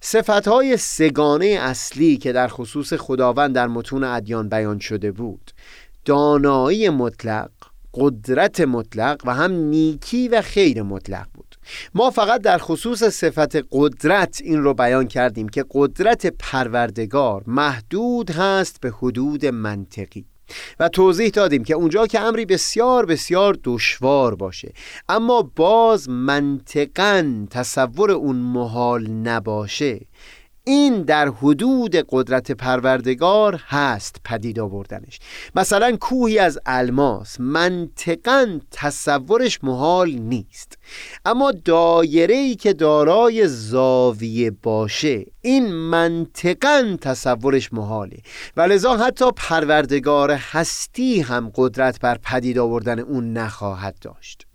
صفتهای 0.00 0.76
سگانه 0.76 1.46
اصلی 1.46 2.16
که 2.16 2.32
در 2.32 2.48
خصوص 2.48 2.92
خداوند 2.92 3.54
در 3.54 3.66
متون 3.66 4.04
ادیان 4.04 4.48
بیان 4.48 4.78
شده 4.78 5.12
بود 5.12 5.50
دانایی 6.04 6.88
مطلق 6.88 7.50
قدرت 7.94 8.60
مطلق 8.60 9.22
و 9.24 9.34
هم 9.34 9.52
نیکی 9.52 10.28
و 10.28 10.42
خیر 10.42 10.82
مطلق 10.82 11.26
بود. 11.34 11.56
ما 11.94 12.10
فقط 12.10 12.40
در 12.40 12.58
خصوص 12.58 13.04
صفت 13.04 13.56
قدرت 13.70 14.40
این 14.44 14.62
رو 14.62 14.74
بیان 14.74 15.06
کردیم 15.06 15.48
که 15.48 15.64
قدرت 15.70 16.26
پروردگار 16.26 17.42
محدود 17.46 18.30
هست 18.30 18.80
به 18.80 18.90
حدود 18.90 19.46
منطقی. 19.46 20.26
و 20.80 20.88
توضیح 20.88 21.28
دادیم 21.28 21.64
که 21.64 21.74
اونجا 21.74 22.06
که 22.06 22.20
امری 22.20 22.46
بسیار 22.46 23.06
بسیار 23.06 23.56
دشوار 23.64 24.34
باشه. 24.34 24.72
اما 25.08 25.50
باز 25.56 26.08
منطقا 26.08 27.46
تصور 27.50 28.10
اون 28.10 28.36
محال 28.36 29.10
نباشه. 29.10 30.00
این 30.66 31.02
در 31.02 31.28
حدود 31.28 31.96
قدرت 32.08 32.52
پروردگار 32.52 33.60
هست 33.68 34.16
پدید 34.24 34.60
آوردنش. 34.60 35.18
مثلا 35.54 35.96
کوهی 35.96 36.38
از 36.38 36.58
الماس 36.66 37.40
منطقا 37.40 38.60
تصورش 38.70 39.64
محال 39.64 40.10
نیست. 40.10 40.78
اما 41.24 41.52
دایره 41.52 42.34
ای 42.34 42.54
که 42.54 42.72
دارای 42.72 43.48
زاویه 43.48 44.50
باشه 44.50 45.24
این 45.40 45.72
منطقا 45.72 46.96
تصورش 47.00 47.72
محاله. 47.72 48.18
و 48.56 48.60
لذا 48.60 48.96
حتی 48.96 49.24
پروردگار 49.36 50.30
هستی 50.30 51.20
هم 51.20 51.52
قدرت 51.54 52.00
بر 52.00 52.18
پدید 52.18 52.58
آوردن 52.58 52.98
اون 52.98 53.32
نخواهد 53.32 53.96
داشت. 54.00 54.46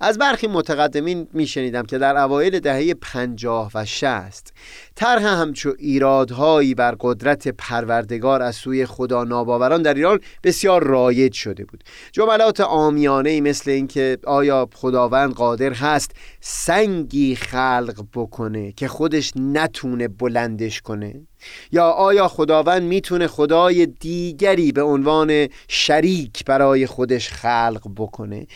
از 0.00 0.18
برخی 0.18 0.46
متقدمین 0.46 1.28
میشنیدم 1.32 1.82
که 1.82 1.98
در 1.98 2.16
اوایل 2.16 2.60
دهه 2.60 2.94
پنجاه 2.94 3.70
و 3.74 3.84
شست 3.84 4.52
طرح 4.94 5.22
همچو 5.22 5.74
ایرادهایی 5.78 6.74
بر 6.74 6.94
قدرت 7.00 7.48
پروردگار 7.48 8.42
از 8.42 8.56
سوی 8.56 8.86
خدا 8.86 9.24
ناباوران 9.24 9.82
در 9.82 9.94
ایران 9.94 10.20
بسیار 10.44 10.84
رایج 10.84 11.32
شده 11.32 11.64
بود. 11.64 11.84
جملات 12.12 12.60
آمیانه 12.60 13.40
مثل 13.40 13.70
اینکه 13.70 14.18
آیا 14.26 14.68
خداوند 14.74 15.34
قادر 15.34 15.72
هست 15.72 16.10
سنگی 16.40 17.36
خلق 17.36 18.04
بکنه 18.14 18.72
که 18.72 18.88
خودش 18.88 19.32
نتونه 19.36 20.08
بلندش 20.08 20.80
کنه؟ 20.80 21.26
یا 21.72 21.90
آیا 21.90 22.28
خداوند 22.28 22.82
می‌تونه 22.82 23.26
خدای 23.26 23.86
دیگری 23.86 24.72
به 24.72 24.82
عنوان 24.82 25.48
شریک 25.68 26.44
برای 26.44 26.86
خودش 26.86 27.28
خلق 27.28 27.90
بکنه؟ 27.96 28.46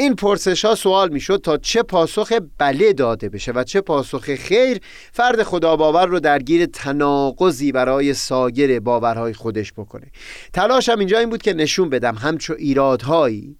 این 0.00 0.14
پرسش 0.14 0.64
ها 0.64 0.74
سوال 0.74 1.08
می‌شد 1.08 1.40
تا 1.44 1.56
چه 1.56 1.82
پاسخ 1.82 2.32
بله 2.58 2.92
داده 2.92 3.28
بشه 3.28 3.52
و 3.52 3.64
چه 3.64 3.80
پاسخ 3.80 4.34
خیر 4.34 4.78
فرد 5.12 5.42
خدا 5.42 5.76
باور 5.76 6.06
رو 6.06 6.20
درگیر 6.20 6.66
تناقضی 6.66 7.72
برای 7.72 8.14
سایر 8.14 8.80
باورهای 8.80 9.32
خودش 9.32 9.72
بکنه. 9.72 10.06
تلاشم 10.52 10.98
اینجا 10.98 11.18
این 11.18 11.30
بود 11.30 11.42
که 11.42 11.52
نشون 11.52 11.88
بدم 11.88 12.14
همچو 12.14 12.54
ایرادهایی 12.58 13.56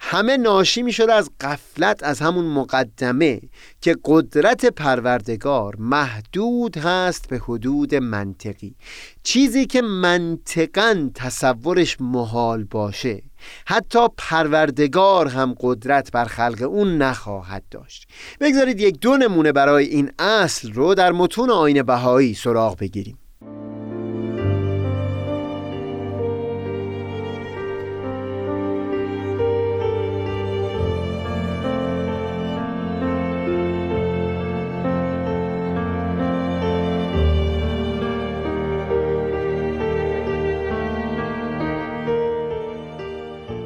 همه 0.00 0.36
ناشی 0.36 0.82
می 0.82 0.92
شده 0.92 1.12
از 1.12 1.30
قفلت 1.40 2.02
از 2.02 2.20
همون 2.20 2.44
مقدمه 2.44 3.40
که 3.80 3.96
قدرت 4.04 4.66
پروردگار 4.66 5.76
محدود 5.78 6.78
هست 6.78 7.28
به 7.28 7.38
حدود 7.38 7.94
منطقی. 7.94 8.74
چیزی 9.22 9.66
که 9.66 9.82
منطقا 9.82 11.10
تصورش 11.14 11.96
محال 12.00 12.64
باشه. 12.64 13.22
حتی 13.66 13.98
پروردگار 14.16 15.28
هم 15.28 15.54
قدرت 15.60 16.12
بر 16.12 16.24
خلق 16.24 16.62
اون 16.62 16.98
نخواهد 16.98 17.62
داشت. 17.70 18.08
بگذارید 18.40 18.80
یک 18.80 19.00
دو 19.00 19.16
نمونه 19.16 19.52
برای 19.52 19.86
این 19.86 20.10
اصل 20.18 20.72
رو 20.72 20.94
در 20.94 21.12
متون 21.12 21.50
آین 21.50 21.82
بهایی 21.82 22.34
سراغ 22.34 22.78
بگیریم. 22.78 23.18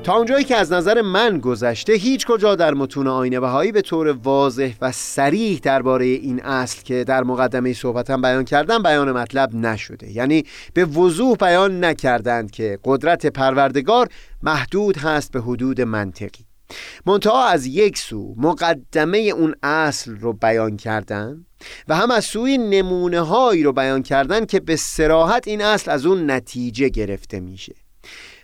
تا 0.04 0.16
اونجایی 0.16 0.44
که 0.44 0.56
از 0.56 0.72
نظر 0.72 1.00
من 1.02 1.38
گذشته 1.38 1.92
هیچ 1.92 2.26
کجا 2.26 2.54
در 2.54 2.74
متون 2.74 3.06
آینه 3.06 3.40
بهایی 3.40 3.72
به 3.72 3.82
طور 3.82 4.08
واضح 4.08 4.72
و 4.80 4.92
سریح 4.92 5.60
درباره 5.62 6.04
این 6.04 6.42
اصل 6.42 6.82
که 6.82 7.04
در 7.04 7.22
مقدمه 7.22 7.72
صحبتم 7.72 8.22
بیان 8.22 8.44
کردم 8.44 8.82
بیان 8.82 9.12
مطلب 9.12 9.54
نشده. 9.54 10.10
یعنی 10.10 10.44
به 10.74 10.84
وضوح 10.84 11.36
بیان 11.36 11.84
نکردند 11.84 12.50
که 12.50 12.78
قدرت 12.84 13.26
پروردگار 13.26 14.08
محدود 14.42 14.98
هست 14.98 15.32
به 15.32 15.40
حدود 15.40 15.80
منطقی. 15.80 16.44
منتها 17.06 17.46
از 17.46 17.66
یک 17.66 17.98
سو 17.98 18.34
مقدمه 18.36 19.18
اون 19.18 19.54
اصل 19.62 20.16
رو 20.16 20.32
بیان 20.32 20.76
کردن 20.76 21.46
و 21.88 21.96
هم 21.96 22.10
از 22.10 22.24
سوی 22.24 22.58
نمونه 22.58 23.20
هایی 23.20 23.62
رو 23.62 23.72
بیان 23.72 24.02
کردن 24.02 24.46
که 24.46 24.60
به 24.60 24.76
سراحت 24.76 25.48
این 25.48 25.62
اصل 25.62 25.90
از 25.90 26.06
اون 26.06 26.30
نتیجه 26.30 26.88
گرفته 26.88 27.40
میشه. 27.40 27.74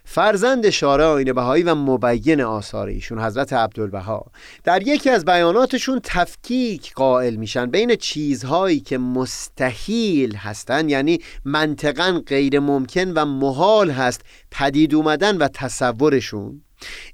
فرزند 0.09 0.71
شارع 0.71 1.05
آین 1.05 1.33
بهایی 1.33 1.63
و 1.63 1.75
مبین 1.75 2.41
آثار 2.41 2.89
ایشون 2.89 3.21
حضرت 3.21 3.53
عبدالبها. 3.53 4.27
در 4.65 4.83
یکی 4.83 5.11
از 5.11 5.25
بیاناتشون 5.25 6.01
تفکیک 6.05 6.93
قائل 6.95 7.37
میشن 7.37 7.71
بین 7.71 7.97
چیزهایی 7.97 8.81
که 8.81 8.99
مستحیل 8.99 10.37
هستن 10.37 10.89
یعنی 10.89 11.19
منطقا 11.45 12.23
غیر 12.27 12.61
ممکن 12.61 13.13
و 13.13 13.25
محال 13.25 13.91
هست 13.91 14.21
پدید 14.51 14.95
اومدن 14.95 15.37
و 15.37 15.49
تصورشون. 15.49 16.63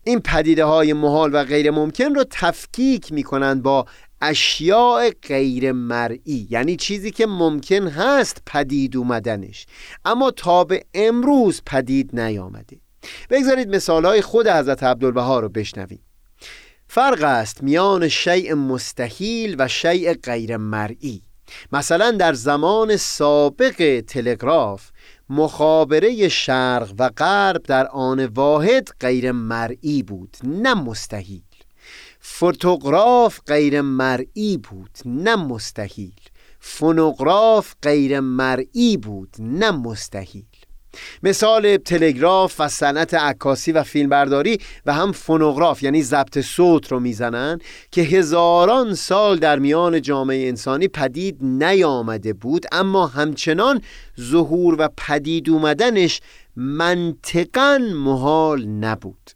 این 0.05 0.21
پدیده 0.21 0.65
های 0.65 0.93
محال 0.93 1.35
و 1.35 1.45
غیر 1.45 1.71
ممکن 1.71 2.15
رو 2.15 2.25
تفکیک 2.31 3.13
می‌کنن 3.13 3.63
با 3.63 3.87
اشیاء 4.21 5.11
غیر 5.23 5.73
مرئی 5.73 6.47
یعنی 6.51 6.77
چیزی 6.77 7.11
که 7.11 7.27
ممکن 7.27 7.89
هست 7.89 8.43
پدید 8.47 8.97
اومدنش. 8.97 9.67
اما 10.05 10.31
تا 10.31 10.65
به 10.65 10.85
امروز 10.95 11.63
پدید 11.67 12.21
نیامده. 12.21 12.82
بگذارید 13.31 13.69
مثالهای 13.69 14.23
خود 14.23 14.49
حضرت 14.49 14.83
عبدالبها 14.83 15.41
رو 15.41 15.49
بشنویم. 15.49 16.05
فرق 16.89 17.23
است 17.23 17.63
میان 17.63 18.09
شیء 18.09 18.55
مستحیل 18.55 19.57
و 19.59 19.69
شیء 19.69 20.15
غیر 20.15 20.57
مرئی 20.57 21.23
مثلا 21.73 22.11
در 22.11 22.33
زمان 22.33 22.97
سابق 22.97 24.01
تلگراف 24.01 24.91
مخابره 25.29 26.29
شرق 26.29 26.95
و 26.99 27.09
غرب 27.09 27.63
در 27.63 27.87
آن 27.87 28.27
واحد 28.27 28.89
غیر 29.01 29.33
مرئی 29.33 30.03
بود 30.03 30.37
نه 30.45 30.75
مستحیل. 30.75 31.43
فوتوگراف 32.21 33.41
غیر 33.47 33.81
مرئی 33.81 34.57
بود 34.57 34.99
نه 35.05 35.37
مستحیل. 35.37 36.21
فونوگراف 36.61 37.75
غیر 37.83 38.21
مرئی 38.21 38.97
بود 38.97 39.37
نه 39.39 39.71
مستحیل. 39.71 40.52
مثال 41.23 41.77
تلگراف 41.77 42.55
و 42.59 42.69
صنعت 42.69 43.15
عکاسی 43.15 43.73
و 43.73 43.83
فیلمبرداری 43.83 44.59
و 44.87 44.95
هم 44.95 45.13
فونوگراف 45.13 45.83
یعنی 45.83 46.03
ضبط 46.03 46.41
صوت 46.41 46.93
رو 46.93 47.01
می‌زنن 47.01 47.59
که 47.91 48.03
هزاران 48.03 48.95
سال 48.95 49.39
در 49.39 49.59
میان 49.59 50.03
جامعه 50.03 50.49
انسانی 50.49 50.89
پدید 50.89 51.37
نیامده 51.41 52.33
بود 52.33 52.67
اما 52.73 53.07
همچنان 53.07 53.81
ظهور 54.21 54.77
و 54.79 54.89
پدید 54.97 55.51
اومدنش 55.51 56.21
منطقا 56.57 57.79
محال 57.95 58.65
نبود. 58.67 59.31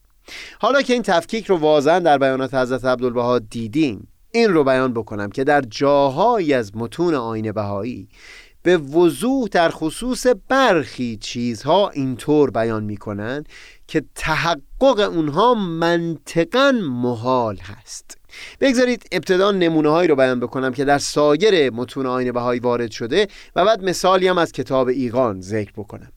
حالا 0.61 0.83
که 0.83 0.93
این 0.93 1.03
تفکیک 1.03 1.47
رو 1.47 1.57
واضحا 1.57 1.99
در 1.99 2.19
بیانات 2.19 2.55
حضرت 2.55 2.85
عبدالبها 2.85 3.39
دیدیم 3.39 4.09
این 4.33 4.53
رو 4.53 4.65
بیان 4.65 4.95
بکنم 4.95 5.31
که 5.31 5.45
در 5.45 5.61
جاهایی 5.61 6.55
از 6.55 6.77
متون 6.77 7.15
آین 7.15 7.53
بهایی 7.53 8.09
به 8.67 8.77
وضوح 8.77 9.49
در 9.49 9.69
خصوص 9.69 10.27
برخی 10.49 11.17
چیزها 11.17 11.91
اینطور 11.91 12.51
بیان 12.51 12.85
می‌کنن 12.85 13.45
که 13.87 14.05
تحقق 14.15 14.99
اونها 15.01 15.55
منطقا 15.55 16.73
محال 16.83 17.57
هست. 17.57 18.19
بگذارید 18.61 19.03
ابتدا 19.13 19.51
نمونه 19.51 19.89
هایی 19.89 20.09
رو 20.09 20.17
بیان 20.17 20.41
بکنم 20.41 20.73
که 20.73 20.85
در 20.85 20.99
سایر 20.99 21.71
متون 21.71 22.07
آین 22.07 22.33
بهایی 22.33 22.61
وارد 22.61 22.91
شده 22.91 23.29
و 23.57 23.65
بعد 23.65 23.85
مثالی 23.85 24.29
هم 24.29 24.39
از 24.39 24.53
کتاب 24.53 24.89
ایقان 24.89 25.41
ذکر 25.41 25.73
بکنم. 25.77 26.13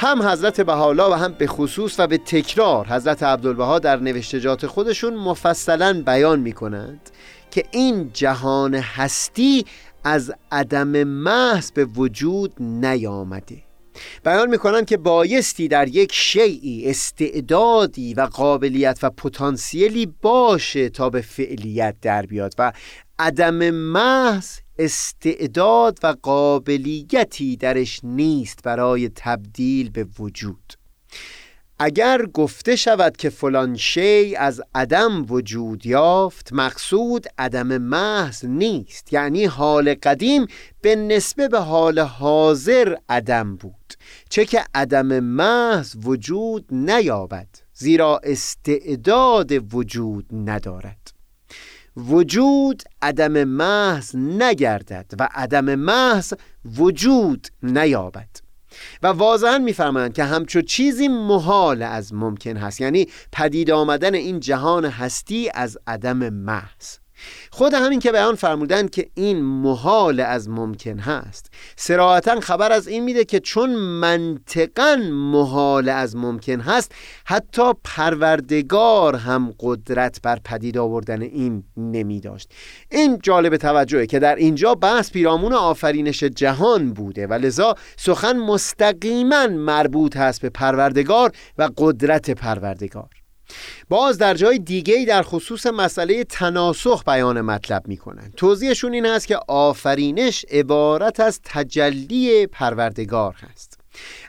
هم 0.00 0.22
حضرت 0.22 0.60
بهاءالله 0.60 1.04
و 1.04 1.12
هم 1.12 1.32
به 1.32 1.46
خصوص 1.46 2.00
و 2.00 2.06
به 2.06 2.18
تکرار 2.18 2.86
حضرت 2.86 3.22
عبدالبها 3.22 3.78
در 3.78 3.96
نوشتجات 3.96 4.66
خودشون 4.66 5.14
مفصلا 5.14 6.02
بیان 6.06 6.40
می 6.40 6.52
کنند 6.52 7.10
که 7.50 7.64
این 7.70 8.10
جهان 8.12 8.74
هستی 8.74 9.64
از 10.04 10.32
عدم 10.52 11.04
محض 11.04 11.70
به 11.70 11.84
وجود 11.84 12.52
نیامده. 12.60 13.62
بیان 14.24 14.50
می‌کنند 14.50 14.86
که 14.86 14.96
بایستی 14.96 15.68
در 15.68 15.88
یک 15.88 16.12
شیعی 16.12 16.90
استعدادی 16.90 18.14
و 18.14 18.20
قابلیت 18.20 18.98
و 19.02 19.10
پتانسیلی 19.10 20.06
باشه 20.22 20.88
تا 20.88 21.10
به 21.10 21.20
فعلیت 21.20 21.94
در 22.02 22.26
بیاد 22.26 22.54
و 22.58 22.72
عدم 23.18 23.70
محض 23.70 24.58
استعداد 24.80 25.98
و 26.02 26.14
قابلیتی 26.22 27.56
درش 27.56 28.00
نیست 28.02 28.62
برای 28.62 29.10
تبدیل 29.14 29.90
به 29.90 30.06
وجود. 30.18 30.74
اگر 31.78 32.26
گفته 32.26 32.76
شود 32.76 33.16
که 33.16 33.30
فلان 33.30 33.76
شی 33.76 34.36
از 34.36 34.62
عدم 34.74 35.26
وجود 35.28 35.86
یافت 35.86 36.52
مقصود 36.52 37.26
عدم 37.38 37.78
محض 37.78 38.44
نیست. 38.44 39.12
یعنی 39.12 39.44
حال 39.44 39.94
قدیم 39.94 40.46
به 40.80 40.96
نسبه 40.96 41.48
به 41.48 41.60
حال 41.60 41.98
حاضر 41.98 42.96
عدم 43.08 43.56
بود. 43.56 43.94
چه 44.28 44.44
که 44.44 44.64
عدم 44.74 45.20
محض 45.20 45.96
وجود 46.04 46.66
نیابد 46.70 47.48
زیرا 47.74 48.20
استعداد 48.24 49.74
وجود 49.74 50.26
ندارد. 50.32 51.19
وجود 51.96 52.82
عدم 53.02 53.44
محض 53.44 54.16
نگردد 54.16 55.14
و 55.18 55.28
عدم 55.34 55.74
محض 55.74 56.34
وجود 56.76 57.46
نیابد. 57.62 58.28
و 59.02 59.06
واضحا 59.06 59.58
می‌فهمند 59.58 60.12
که 60.12 60.24
همچو 60.24 60.60
چیزی 60.62 61.08
محال 61.08 61.82
از 61.82 62.14
ممکن 62.14 62.56
هست 62.56 62.80
یعنی 62.80 63.06
پدید 63.32 63.70
آمدن 63.70 64.14
این 64.14 64.40
جهان 64.40 64.84
هستی 64.84 65.50
از 65.54 65.78
عدم 65.86 66.30
محض. 66.30 66.99
خود 67.50 67.74
همین 67.74 68.00
که 68.00 68.12
بیان 68.12 68.34
فرمودن 68.34 68.88
که 68.88 69.10
این 69.14 69.42
محال 69.42 70.20
از 70.20 70.48
ممکن 70.48 70.98
هست 70.98 71.50
سراحتا 71.76 72.40
خبر 72.40 72.72
از 72.72 72.88
این 72.88 73.04
میده 73.04 73.24
که 73.24 73.40
چون 73.40 73.74
منطقا 73.74 74.96
محال 75.12 75.88
از 75.88 76.16
ممکن 76.16 76.60
هست 76.60 76.92
حتی 77.24 77.72
پروردگار 77.84 79.16
هم 79.16 79.54
قدرت 79.60 80.20
بر 80.22 80.38
پدید 80.44 80.78
آوردن 80.78 81.22
این 81.22 81.64
نمی 81.76 82.20
داشت 82.20 82.52
این 82.90 83.18
جالب 83.22 83.56
توجهه 83.56 84.06
که 84.06 84.18
در 84.18 84.34
اینجا 84.34 84.74
بحث 84.74 85.10
پیرامون 85.10 85.52
آفرینش 85.52 86.24
جهان 86.24 86.92
بوده 86.92 87.26
و 87.26 87.32
لذا 87.32 87.74
سخن 87.96 88.36
مستقیما 88.36 89.46
مربوط 89.46 90.16
هست 90.16 90.42
به 90.42 90.50
پروردگار 90.50 91.32
و 91.58 91.68
قدرت 91.76 92.30
پروردگار. 92.30 93.19
باز 93.88 94.18
در 94.18 94.34
جای 94.34 94.58
دیگه 94.58 95.04
در 95.08 95.22
خصوص 95.22 95.66
مسئله 95.66 96.24
تناسخ 96.24 97.04
بیان 97.04 97.40
مطلب 97.40 97.88
می‌کنن 97.88 98.32
توضیحشون 98.36 98.92
این 98.92 99.06
است 99.06 99.26
که 99.26 99.38
آفرینش 99.48 100.44
عبارت 100.50 101.20
از 101.20 101.40
تجلی 101.44 102.46
پروردگار 102.46 103.34
هست. 103.34 103.80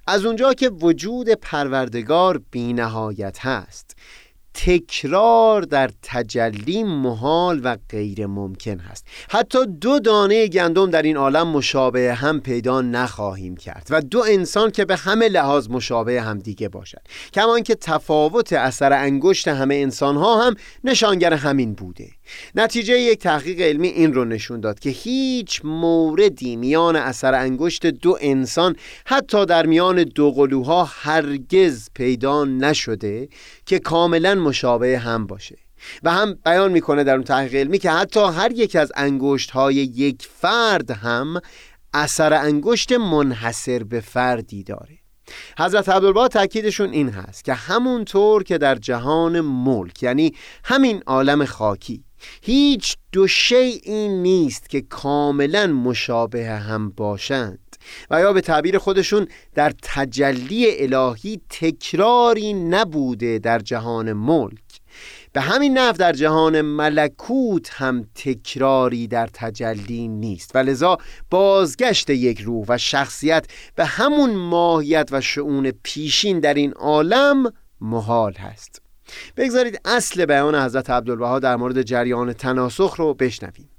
از 0.08 0.26
اونجا 0.26 0.54
که 0.54 0.70
وجود 0.70 1.30
پروردگار 1.30 2.42
بی 2.52 2.74
نهایت 2.74 3.46
هست. 3.46 3.96
تکرار 4.54 5.62
در 5.62 5.90
تجلی 6.02 6.84
محال 6.84 7.62
و 7.64 7.78
غیر 7.90 8.26
ممکن 8.28 8.80
هست. 8.80 9.06
حتی 9.30 9.66
دو 9.66 10.00
دانه 10.00 10.48
گندم 10.48 10.90
در 10.90 11.02
این 11.02 11.18
عالم 11.18 11.48
مشابه 11.48 12.14
هم 12.14 12.40
پیدا 12.40 12.82
نخواهیم 12.82 13.58
کرد 13.58 13.88
و 13.90 14.02
دو 14.02 14.24
انسان 14.28 14.72
که 14.72 14.86
به 14.86 14.96
همه 14.96 15.28
لحاظ 15.28 15.70
مشابه 15.70 16.22
هم 16.22 16.40
دیگه 16.40 16.70
باشد. 16.70 17.02
کما 17.34 17.60
که 17.60 17.76
تفاوت 17.76 18.54
اثر 18.54 18.94
انگشت 18.94 19.48
همه 19.48 19.76
انسان 19.76 20.16
ها 20.18 20.46
هم 20.46 20.56
نشانگر 20.84 21.34
همین 21.34 21.74
بوده. 21.74 22.10
نتیجه 22.56 23.00
یک 23.00 23.20
تحقیق 23.20 23.62
علمی 23.62 23.88
این 23.88 24.14
رو 24.14 24.26
نشون 24.26 24.60
داد 24.60 24.80
که 24.80 24.90
هیچ 24.90 25.62
موردی 25.64 26.56
میان 26.56 26.96
اثر 26.96 27.34
انگشت 27.34 27.86
دو 27.86 28.18
انسان 28.22 28.76
حتی 29.06 29.46
در 29.46 29.66
میان 29.66 30.04
دو 30.04 30.32
قلوها 30.32 30.84
هرگز 30.84 31.90
پیدا 31.96 32.46
نشده 32.46 33.30
که 33.66 33.80
کاملا 33.80 34.36
مشابه 34.36 35.00
هم 35.00 35.28
باشه. 35.28 35.58
و 36.04 36.12
هم 36.12 36.34
بیان 36.46 36.72
می‌کنه 36.72 37.04
در 37.04 37.14
اون 37.14 37.24
تحقیق 37.24 37.56
علمی 37.56 37.80
که 37.80 37.92
حتی 37.92 38.20
هر 38.20 38.52
یک 38.52 38.76
از 38.76 38.92
انگشت 38.96 39.52
های 39.52 39.76
یک 39.76 40.28
فرد 40.32 40.92
هم 40.92 41.42
اثر 41.94 42.34
انگشت 42.34 42.92
منحصر 42.92 43.84
به 43.84 44.00
فردی 44.00 44.64
داره. 44.64 44.98
حضرت 45.58 45.90
عبدالبا 45.90 46.28
تاکیدشون 46.28 46.90
این 46.90 47.10
هست 47.10 47.44
که 47.44 47.54
همونطور 47.54 48.44
که 48.44 48.58
در 48.58 48.76
جهان 48.76 49.42
ملک 49.42 50.04
یعنی 50.04 50.34
همین 50.64 51.04
عالم 51.08 51.46
خاکی 51.46 52.04
هیچ 52.42 52.98
دو 53.12 53.28
شیعی 53.28 54.08
نیست 54.08 54.70
که 54.70 54.82
کاملا 54.82 55.68
مشابه 55.68 56.48
هم 56.48 56.90
باشند 56.90 57.76
و 58.12 58.20
یا 58.20 58.34
به 58.34 58.42
تعبیر 58.42 58.78
خودشون 58.78 59.28
در 59.56 59.74
تجلی 59.84 60.84
الهی 60.84 61.42
تکراری 61.50 62.54
نبوده 62.54 63.40
در 63.40 63.60
جهان 63.60 64.14
ملک. 64.14 64.60
به 65.34 65.42
همین 65.42 65.78
نفع 65.78 65.98
در 65.98 66.14
جهان 66.14 66.62
ملکوت 66.62 67.70
هم 67.74 68.06
تکراری 68.16 69.08
در 69.08 69.30
تجلی 69.34 70.08
نیست 70.08 70.56
و 70.56 70.58
لذا 70.58 70.98
بازگشت 71.30 72.10
یک 72.10 72.40
روح 72.42 72.66
و 72.70 72.78
شخصیت 72.78 73.46
به 73.76 73.86
همون 73.86 74.36
ماهیت 74.36 75.10
و 75.12 75.22
شعون 75.22 75.72
پیشین 75.84 76.40
در 76.40 76.54
این 76.54 76.74
عالم 76.74 77.54
محال 77.82 78.34
هست. 78.34 78.81
بگذارید 79.38 79.82
اصل 79.86 80.26
بیان 80.26 80.56
حضرت 80.56 80.90
عبدالبها 80.90 81.40
در 81.40 81.56
مورد 81.56 81.82
جریان 81.82 82.34
تناسخ 82.34 82.96
رو 82.96 83.14
بشنویم. 83.14 83.71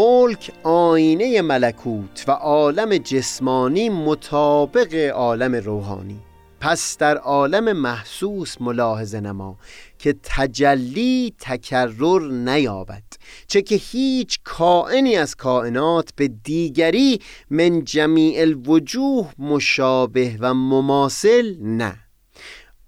ملک 0.00 0.52
آینه 0.62 1.42
ملکوت 1.42 2.24
و 2.28 2.30
عالم 2.30 2.96
جسمانی 2.96 3.88
مطابق 3.88 4.94
عالم 5.14 5.54
روحانی. 5.54 6.20
پس 6.60 6.96
در 6.98 7.16
عالم 7.16 7.72
محسوس 7.72 8.56
ملاحظه 8.60 9.20
نما 9.20 9.58
که 9.98 10.14
تجلی 10.22 11.34
تکرر 11.40 12.30
نیابد 12.30 13.02
چه 13.46 13.62
که 13.62 13.74
هیچ 13.74 14.38
کائنی 14.44 15.16
از 15.16 15.34
کائنات 15.34 16.10
به 16.16 16.28
دیگری 16.28 17.18
من 17.50 17.84
جمیع 17.84 18.40
الوجوه 18.40 19.32
مشابه 19.38 20.36
و 20.40 20.54
مماثل 20.54 21.56
نه. 21.60 21.96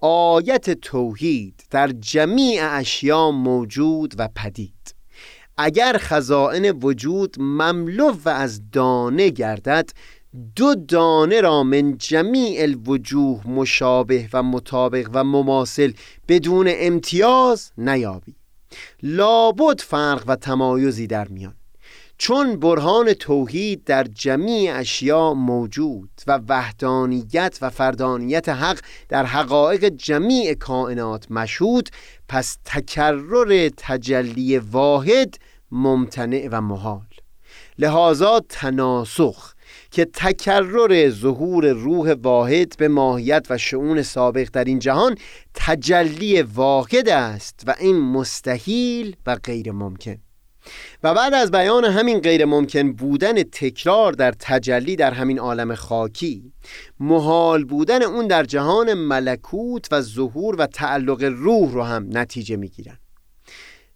آیت 0.01 0.71
توحید 0.71 1.63
در 1.71 1.89
جمیع 1.89 2.61
اشیا 2.71 3.31
موجود 3.31 4.15
و 4.19 4.29
پدید. 4.35 4.82
اگر 5.57 5.97
خزائن 5.99 6.71
وجود 6.71 7.37
مملو 7.41 8.13
و 8.25 8.29
از 8.29 8.71
دانه 8.71 9.29
گردد 9.29 9.91
دو 10.57 10.75
دانه 10.75 11.41
را 11.41 11.63
من 11.63 11.99
جمیع 11.99 12.63
الوجوه 12.63 13.49
مشابه 13.49 14.29
و 14.33 14.43
مطابق 14.43 15.11
و 15.13 15.25
مماثل 15.25 15.93
بدون 16.29 16.67
امتیاز 16.71 17.73
نیابی. 17.79 18.35
لابد 19.03 19.81
فرق 19.81 20.25
و 20.27 20.37
تمایزی 20.37 21.07
در 21.07 21.29
میان. 21.29 21.55
چون 22.19 22.57
برهان 22.57 23.13
توحید 23.13 23.85
در 23.85 24.05
جمیع 24.05 24.77
اشیا 24.77 25.35
موجود 25.35 26.11
و 26.27 26.41
وحدانیت 26.49 27.59
و 27.63 27.71
فردانیت 27.71 28.49
حق 28.49 28.79
در 29.09 29.27
حقایق 29.27 29.85
جمیع 29.85 30.55
کائنات 30.55 31.31
مشهود 31.31 31.89
پس 32.29 32.59
تکرر 32.65 33.71
تجلی 33.77 34.59
واحد 34.59 35.35
ممتنع 35.71 36.49
و 36.53 36.61
محال. 36.61 37.07
لحاظا 37.79 38.41
تناسخ 38.49 39.55
که 39.91 40.05
تکرر 40.05 41.11
ظهور 41.11 41.69
روح 41.69 42.13
واحد 42.13 42.75
به 42.79 42.89
ماهیت 42.89 43.47
و 43.51 43.59
شعون 43.59 44.03
سابق 44.03 44.49
در 44.53 44.65
این 44.65 44.79
جهان 44.79 45.19
تجلی 45.55 46.43
واحد 46.43 47.09
است 47.09 47.63
و 47.67 47.75
این 47.81 48.01
مستحیل 48.01 49.17
و 49.27 49.37
غیر 49.37 49.73
ممکن. 49.73 50.17
و 51.03 51.15
بعد 51.15 51.35
از 51.35 51.51
بیان 51.51 51.85
همین 51.85 52.21
غیر 52.21 52.45
ممکن 52.45 52.93
بودن 52.93 53.43
تکرار 53.43 54.13
در 54.13 54.33
تجلی 54.33 54.97
در 54.97 55.11
همین 55.11 55.39
عالم 55.39 55.75
خاکی 55.75 56.53
محال 57.01 57.65
بودن 57.65 58.03
اون 58.03 58.27
در 58.27 58.45
جهان 58.45 58.95
ملکوت 58.95 59.89
و 59.93 60.01
ظهور 60.01 60.57
و 60.59 60.67
تعلق 60.67 61.23
روح 61.23 61.73
رو 61.73 61.83
هم 61.83 62.09
نتیجه 62.11 62.57
می‌گیرن. 62.57 62.99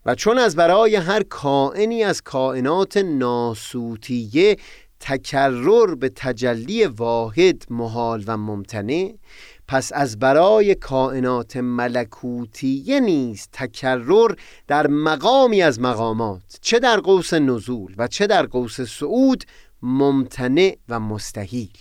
و 0.06 0.14
چون 0.14 0.38
از 0.38 0.56
برای 0.56 0.96
هر 0.96 1.22
کائنی 1.22 2.04
از 2.04 2.22
کائنات 2.22 2.96
ناسوتیه 2.96 4.56
تکرر 5.00 5.94
به 5.94 6.08
تجلی 6.08 6.84
واحد 6.84 7.64
محال 7.70 8.24
و 8.26 8.36
ممتنع 8.36 9.14
پس 9.68 9.92
از 9.94 10.18
برای 10.18 10.74
کائنات 10.74 11.56
ملکوتیه 11.56 13.00
نیست 13.00 13.48
تکرر 13.52 14.34
در 14.66 14.86
مقامی 14.86 15.62
از 15.62 15.80
مقامات 15.80 16.58
چه 16.60 16.78
در 16.78 17.00
قوس 17.00 17.34
نزول 17.34 17.94
و 17.98 18.08
چه 18.08 18.26
در 18.26 18.46
قوس 18.46 18.80
صعود 18.80 19.44
ممتنع 19.82 20.76
و 20.88 21.00
مستحیل 21.00 21.78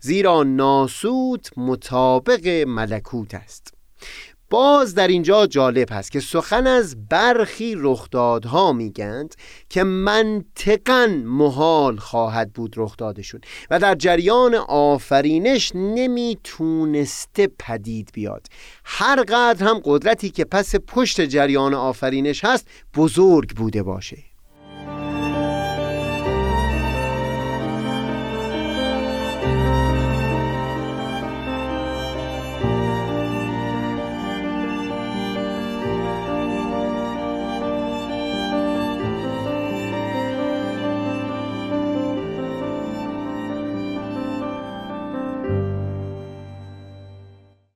زیرا 0.00 0.42
ناسوت 0.42 1.50
مطابق 1.56 2.48
ملکوت 2.66 3.34
است. 3.34 3.74
باز 4.52 4.94
در 4.94 5.08
اینجا 5.08 5.46
جالب 5.46 5.88
هست 5.90 6.12
که 6.12 6.20
سخن 6.20 6.66
از 6.66 7.08
برخی 7.08 7.74
رخدادها 7.78 8.72
میگند 8.72 9.34
که 9.68 9.82
منطقا 9.84 11.06
محال 11.24 11.96
خواهد 11.96 12.52
بود 12.52 12.74
رخدادشون 12.76 13.40
و 13.70 13.78
در 13.78 13.94
جریان 13.94 14.54
آفرینش 14.54 15.72
نمی‌تونسته 15.74 17.48
پدید 17.58 18.10
بیاد. 18.14 18.46
هر 18.84 19.22
قدر 19.22 19.66
هم 19.66 19.80
قدرتی 19.84 20.30
که 20.30 20.44
پس 20.44 20.74
پشت 20.88 21.20
جریان 21.20 21.74
آفرینش 21.74 22.44
هست 22.44 22.66
بزرگ 22.96 23.56
بوده 23.56 23.82
باشه. 23.82 24.31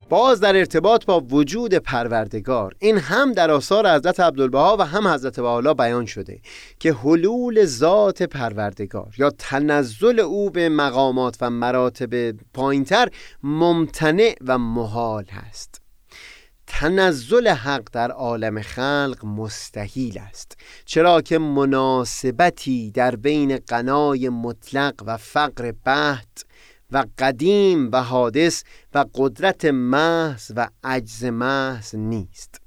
باز 0.09 0.41
در 0.41 0.57
ارتباط 0.57 1.05
با 1.05 1.21
وجود 1.21 1.75
پروردگار 1.75 2.75
این 2.79 2.99
هم 2.99 3.33
در 3.33 3.51
آثار 3.51 3.95
حضرت 3.95 4.21
عبدالبها 4.21 4.77
و 4.77 4.83
هم 4.83 5.09
حضرت 5.09 5.41
بحالا 5.41 5.75
بیان 5.75 6.07
شده 6.07 6.41
که 6.79 6.93
حلول 6.93 7.65
ذات 7.65 8.23
پروردگار 8.23 9.15
یا 9.19 9.31
تنزل 9.31 10.21
او 10.21 10.51
به 10.51 10.69
مقامات 10.69 11.37
و 11.41 11.51
مراتب 11.51 12.33
پایینتر 12.55 13.09
ممتنع 13.43 14.35
و 14.47 14.59
محال 14.59 15.25
هست. 15.25 15.81
تنزل 16.67 17.49
حق 17.49 17.89
در 17.93 18.11
عالم 18.11 18.63
خلق 18.63 19.25
مستحیل 19.25 20.19
است 20.19 20.57
چرا 20.85 21.21
که 21.21 21.39
مناسبتی 21.39 22.91
در 22.91 23.17
بین 23.17 23.57
قنای 23.57 24.29
مطلق 24.29 24.95
و 25.07 25.17
فقر 25.17 25.73
بحت 25.85 26.46
و 26.91 27.05
قدیم 27.19 27.91
و 27.93 28.03
حادث 28.03 28.65
و 28.95 29.05
قدرت 29.15 29.65
محض 29.65 30.53
و 30.57 30.69
عجز 30.85 31.25
محض 31.25 31.95
نیست. 31.95 32.61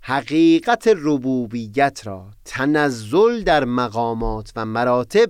حقیقت 0.00 0.88
ربوبیت 0.96 2.00
را 2.04 2.30
تنزل 2.44 3.42
در 3.42 3.64
مقامات 3.64 4.52
و 4.56 4.64
مراتب 4.64 5.28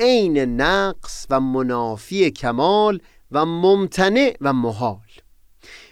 عین 0.00 0.38
نقص 0.38 1.26
و 1.30 1.40
منافی 1.40 2.30
کمال 2.30 3.00
و 3.30 3.46
ممتنع 3.46 4.36
و 4.40 4.52
محال. 4.52 4.98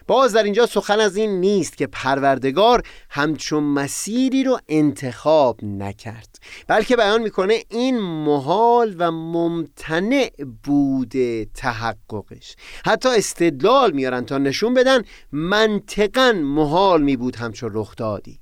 باز 0.09 0.33
در 0.33 0.43
اینجا 0.43 0.67
سخن 0.67 1.01
از 1.01 1.17
این 1.17 1.41
نیست 1.41 1.77
که 1.77 1.87
پروردگار 1.87 2.83
همچون 3.11 3.63
مسیری 3.65 4.45
رو 4.45 4.59
انتخاب 4.69 5.65
نکرد 5.65 6.37
بلکه 6.69 6.97
بیان 6.97 7.23
می‌کنه 7.23 7.63
این 7.71 7.99
محال 8.01 8.95
و 8.99 9.11
ممتنع 9.11 10.31
بوده 10.65 11.45
تحققش. 11.45 12.57
حتی 12.87 13.09
استدلال 13.09 13.93
میارن 13.93 14.25
تا 14.25 14.39
نشون 14.39 14.75
بدن 14.75 15.03
منطقا 15.33 16.33
محال 16.33 17.03
میبود 17.03 17.37
همچون 17.37 17.71
رخ 17.73 17.97
دادی. 17.97 18.41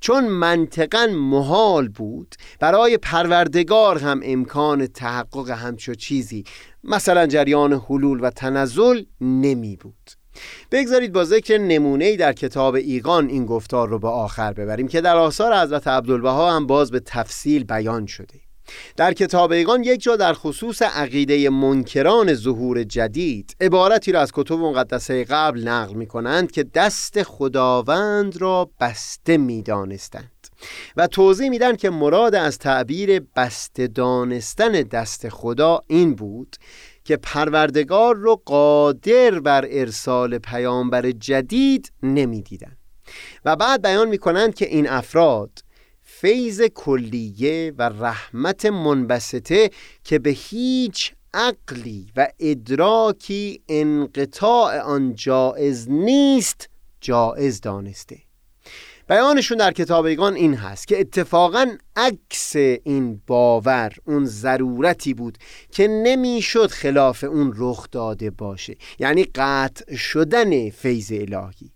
چون 0.00 0.28
منطقا 0.28 1.06
محال 1.06 1.88
بود 1.88 2.34
برای 2.60 2.98
پروردگار 2.98 3.98
هم 3.98 4.20
امکان 4.24 4.86
تحقق 4.86 5.50
همچو 5.50 5.94
چیزی 5.94 6.44
مثلا 6.84 7.26
جریان 7.26 7.72
حلول 7.72 8.18
و 8.22 8.30
تنزل 8.30 9.02
نمی 9.20 9.76
بود. 9.76 10.10
بگذارید 10.72 11.12
با 11.12 11.24
ذکر 11.24 11.58
نمونه 11.58 12.16
در 12.16 12.32
کتاب 12.32 12.74
ایقان 12.74 13.28
این 13.28 13.46
گفتار 13.46 13.88
رو 13.88 13.98
به 13.98 14.08
آخر 14.08 14.52
ببریم 14.52 14.88
که 14.88 15.00
در 15.00 15.16
آثار 15.16 15.62
حضرت 15.62 15.88
عبدالبها 15.88 16.52
هم 16.52 16.66
باز 16.66 16.90
به 16.90 17.00
تفصیل 17.00 17.64
بیان 17.64 18.06
شده. 18.06 18.40
در 18.96 19.12
کتاب 19.12 19.52
ایقان 19.52 19.84
یک 19.84 20.02
جا 20.02 20.16
در 20.16 20.32
خصوص 20.32 20.82
عقیده 20.82 21.50
منکران 21.50 22.34
ظهور 22.34 22.82
جدید 22.84 23.56
عبارتی 23.60 24.12
را 24.12 24.20
از 24.20 24.32
کتب 24.34 24.54
مقدسه 24.54 25.24
قبل 25.24 25.68
نقل 25.68 25.94
می 25.94 26.06
کنند 26.06 26.50
که 26.52 26.62
دست 26.62 27.22
خداوند 27.22 28.36
را 28.40 28.70
بسته 28.80 29.36
می 29.36 29.62
دانستند 29.62 30.30
و 30.96 31.06
توضیح 31.06 31.48
میدن 31.48 31.76
که 31.76 31.90
مراد 31.90 32.34
از 32.34 32.58
تعبیر 32.58 33.20
بسته 33.36 33.86
دانستن 33.86 34.72
دست 34.72 35.28
خدا 35.28 35.80
این 35.86 36.14
بود 36.14 36.56
که 37.06 37.16
پروردگار 37.16 38.16
رو 38.16 38.42
قادر 38.44 39.40
بر 39.40 39.66
ارسال 39.70 40.38
پیامبر 40.38 41.10
جدید 41.10 41.92
نمی‌دیدند. 42.02 42.78
و 43.44 43.56
بعد 43.56 43.82
بیان 43.82 44.08
می‌کنند 44.08 44.54
که 44.54 44.66
این 44.66 44.88
افراد 44.88 45.64
فیض 46.02 46.62
کلیه 46.62 47.72
و 47.78 47.82
رحمت 47.82 48.66
منبسطه 48.66 49.70
که 50.04 50.18
به 50.18 50.30
هیچ 50.30 51.12
عقلی 51.34 52.12
و 52.16 52.28
ادراکی 52.40 53.60
انقطاع 53.68 54.80
آن 54.80 55.14
جائز 55.14 55.90
نیست 55.90 56.68
جائز 57.00 57.60
دانسته. 57.60 58.25
بیانشون 59.08 59.58
در 59.58 59.72
کتابیگان 59.72 60.34
این 60.34 60.54
هست 60.54 60.88
که 60.88 61.00
اتفاقا 61.00 61.76
عکس 61.96 62.56
این 62.56 63.22
باور 63.26 63.92
اون 64.06 64.24
ضرورتی 64.24 65.14
بود 65.14 65.38
که 65.70 65.88
نمی‌شد 65.88 66.70
خلاف 66.70 67.24
اون 67.24 67.52
رخ 67.56 67.86
داده 67.92 68.30
باشه 68.30 68.76
یعنی 68.98 69.24
قطع 69.34 69.96
شدن 69.96 70.70
فیض 70.70 71.12
الهی. 71.12 71.72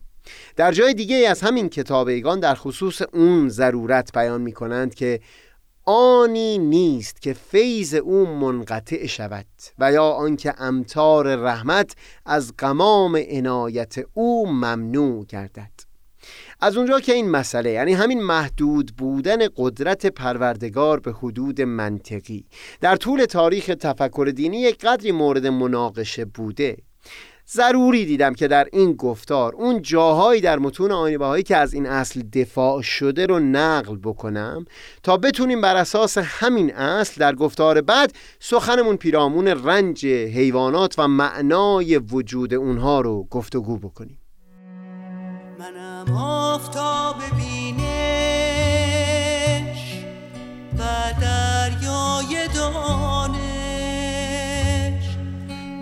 در 0.56 0.72
جای 0.72 0.94
دیگه 0.94 1.16
از 1.16 1.40
همین 1.40 1.68
کتابیگان 1.68 2.40
در 2.40 2.54
خصوص 2.54 3.02
اون 3.12 3.48
ضرورت 3.48 4.12
بیان 4.12 4.40
می 4.40 4.52
کنند 4.52 4.94
که 4.94 5.20
آنی 5.84 6.58
نیست 6.58 7.22
که 7.22 7.32
فیض 7.32 7.94
او 7.94 8.26
منقطع 8.26 9.06
شود 9.06 9.46
و 9.78 9.92
یا 9.92 10.04
آنکه 10.04 10.54
امتار 10.62 11.36
رحمت 11.36 11.94
از 12.26 12.52
قمام 12.58 13.16
عنایت 13.30 13.94
او 14.14 14.46
ممنوع 14.46 15.24
گردد. 15.24 15.89
از 16.62 16.76
اونجا 16.76 17.00
که 17.00 17.12
این 17.12 17.30
مسئله 17.30 17.70
یعنی 17.70 17.92
همین 17.92 18.22
محدود 18.22 18.92
بودن 18.98 19.38
قدرت 19.56 20.06
پروردگار 20.06 21.00
به 21.00 21.12
حدود 21.12 21.60
منطقی. 21.60 22.44
در 22.80 22.96
طول 22.96 23.24
تاریخ 23.24 23.66
تفکر 23.80 24.32
دینی 24.36 24.60
یک 24.60 24.78
قدری 24.78 25.12
مورد 25.12 25.46
مناقشه 25.46 26.24
بوده. 26.24 26.76
ضروری 27.52 28.04
دیدم 28.04 28.34
که 28.34 28.48
در 28.48 28.68
این 28.72 28.92
گفتار 28.92 29.54
اون 29.54 29.82
جاهایی 29.82 30.40
در 30.40 30.58
متون 30.58 30.92
آینه 30.92 31.42
که 31.42 31.56
از 31.56 31.74
این 31.74 31.86
اصل 31.86 32.22
دفاع 32.22 32.82
شده 32.82 33.26
رو 33.26 33.38
نقل 33.38 33.96
بکنم 33.96 34.64
تا 35.02 35.16
بتونیم 35.16 35.60
بر 35.60 35.76
اساس 35.76 36.18
همین 36.18 36.74
اصل 36.74 37.20
در 37.20 37.34
گفتار 37.34 37.80
بعد 37.80 38.12
سخنمون 38.40 38.96
پیرامون 38.96 39.46
رنج 39.48 40.06
حیوانات 40.06 40.94
و 40.98 41.08
معنای 41.08 41.98
وجود 41.98 42.54
اونها 42.54 43.00
رو 43.00 43.26
گفتگو 43.30 43.78
بکنیم. 43.78 44.19
منم 46.00 46.16
آفتاب 46.16 47.16
بینش 47.36 47.94
و 50.78 50.82
دریای 51.20 52.48
دانش. 52.54 53.40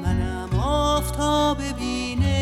منم 0.04 0.60
آفتاب 0.60 1.58
بینش 1.78 2.38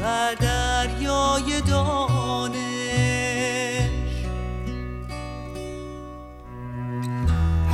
و 0.00 0.34
دریای 0.40 1.60
دانش. 1.60 2.60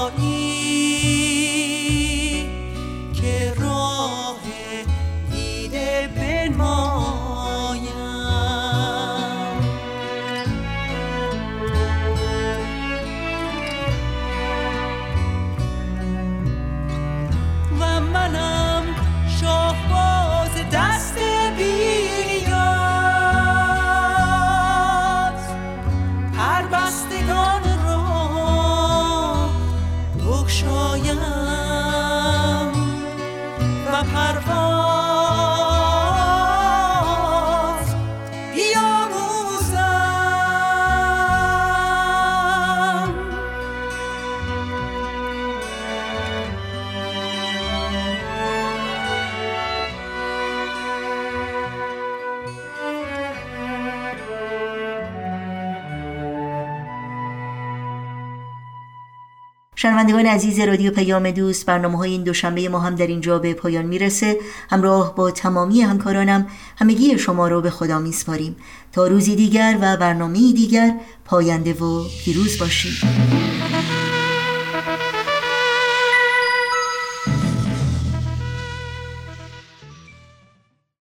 عزیز 60.34 60.60
رادیو 60.60 60.92
پیام 60.92 61.32
دوست 61.32 61.66
برنامه 61.66 61.98
های 61.98 62.12
این 62.12 62.24
دوشنبه 62.24 62.70
ما 62.70 62.80
هم 62.80 62.96
در 62.96 63.08
اینجا 63.08 63.40
به 63.40 63.54
پایان 63.54 63.86
می‌رسه. 63.86 64.38
همراه 64.70 65.16
با 65.16 65.32
تمامی 65.32 65.82
همکارانم 65.82 66.48
همگی 66.78 67.18
شما 67.18 67.48
رو 67.48 67.62
به 67.62 67.70
خدا 67.70 68.00
میسپاریم. 68.00 68.56
تا 68.92 69.08
روزی 69.08 69.36
دیگر 69.36 69.78
و 69.82 69.98
برنامه 69.98 70.54
دیگر 70.54 70.94
پاینده 71.26 71.74
و 71.74 72.04
پیروز 72.26 72.60
باشید. 72.60 72.94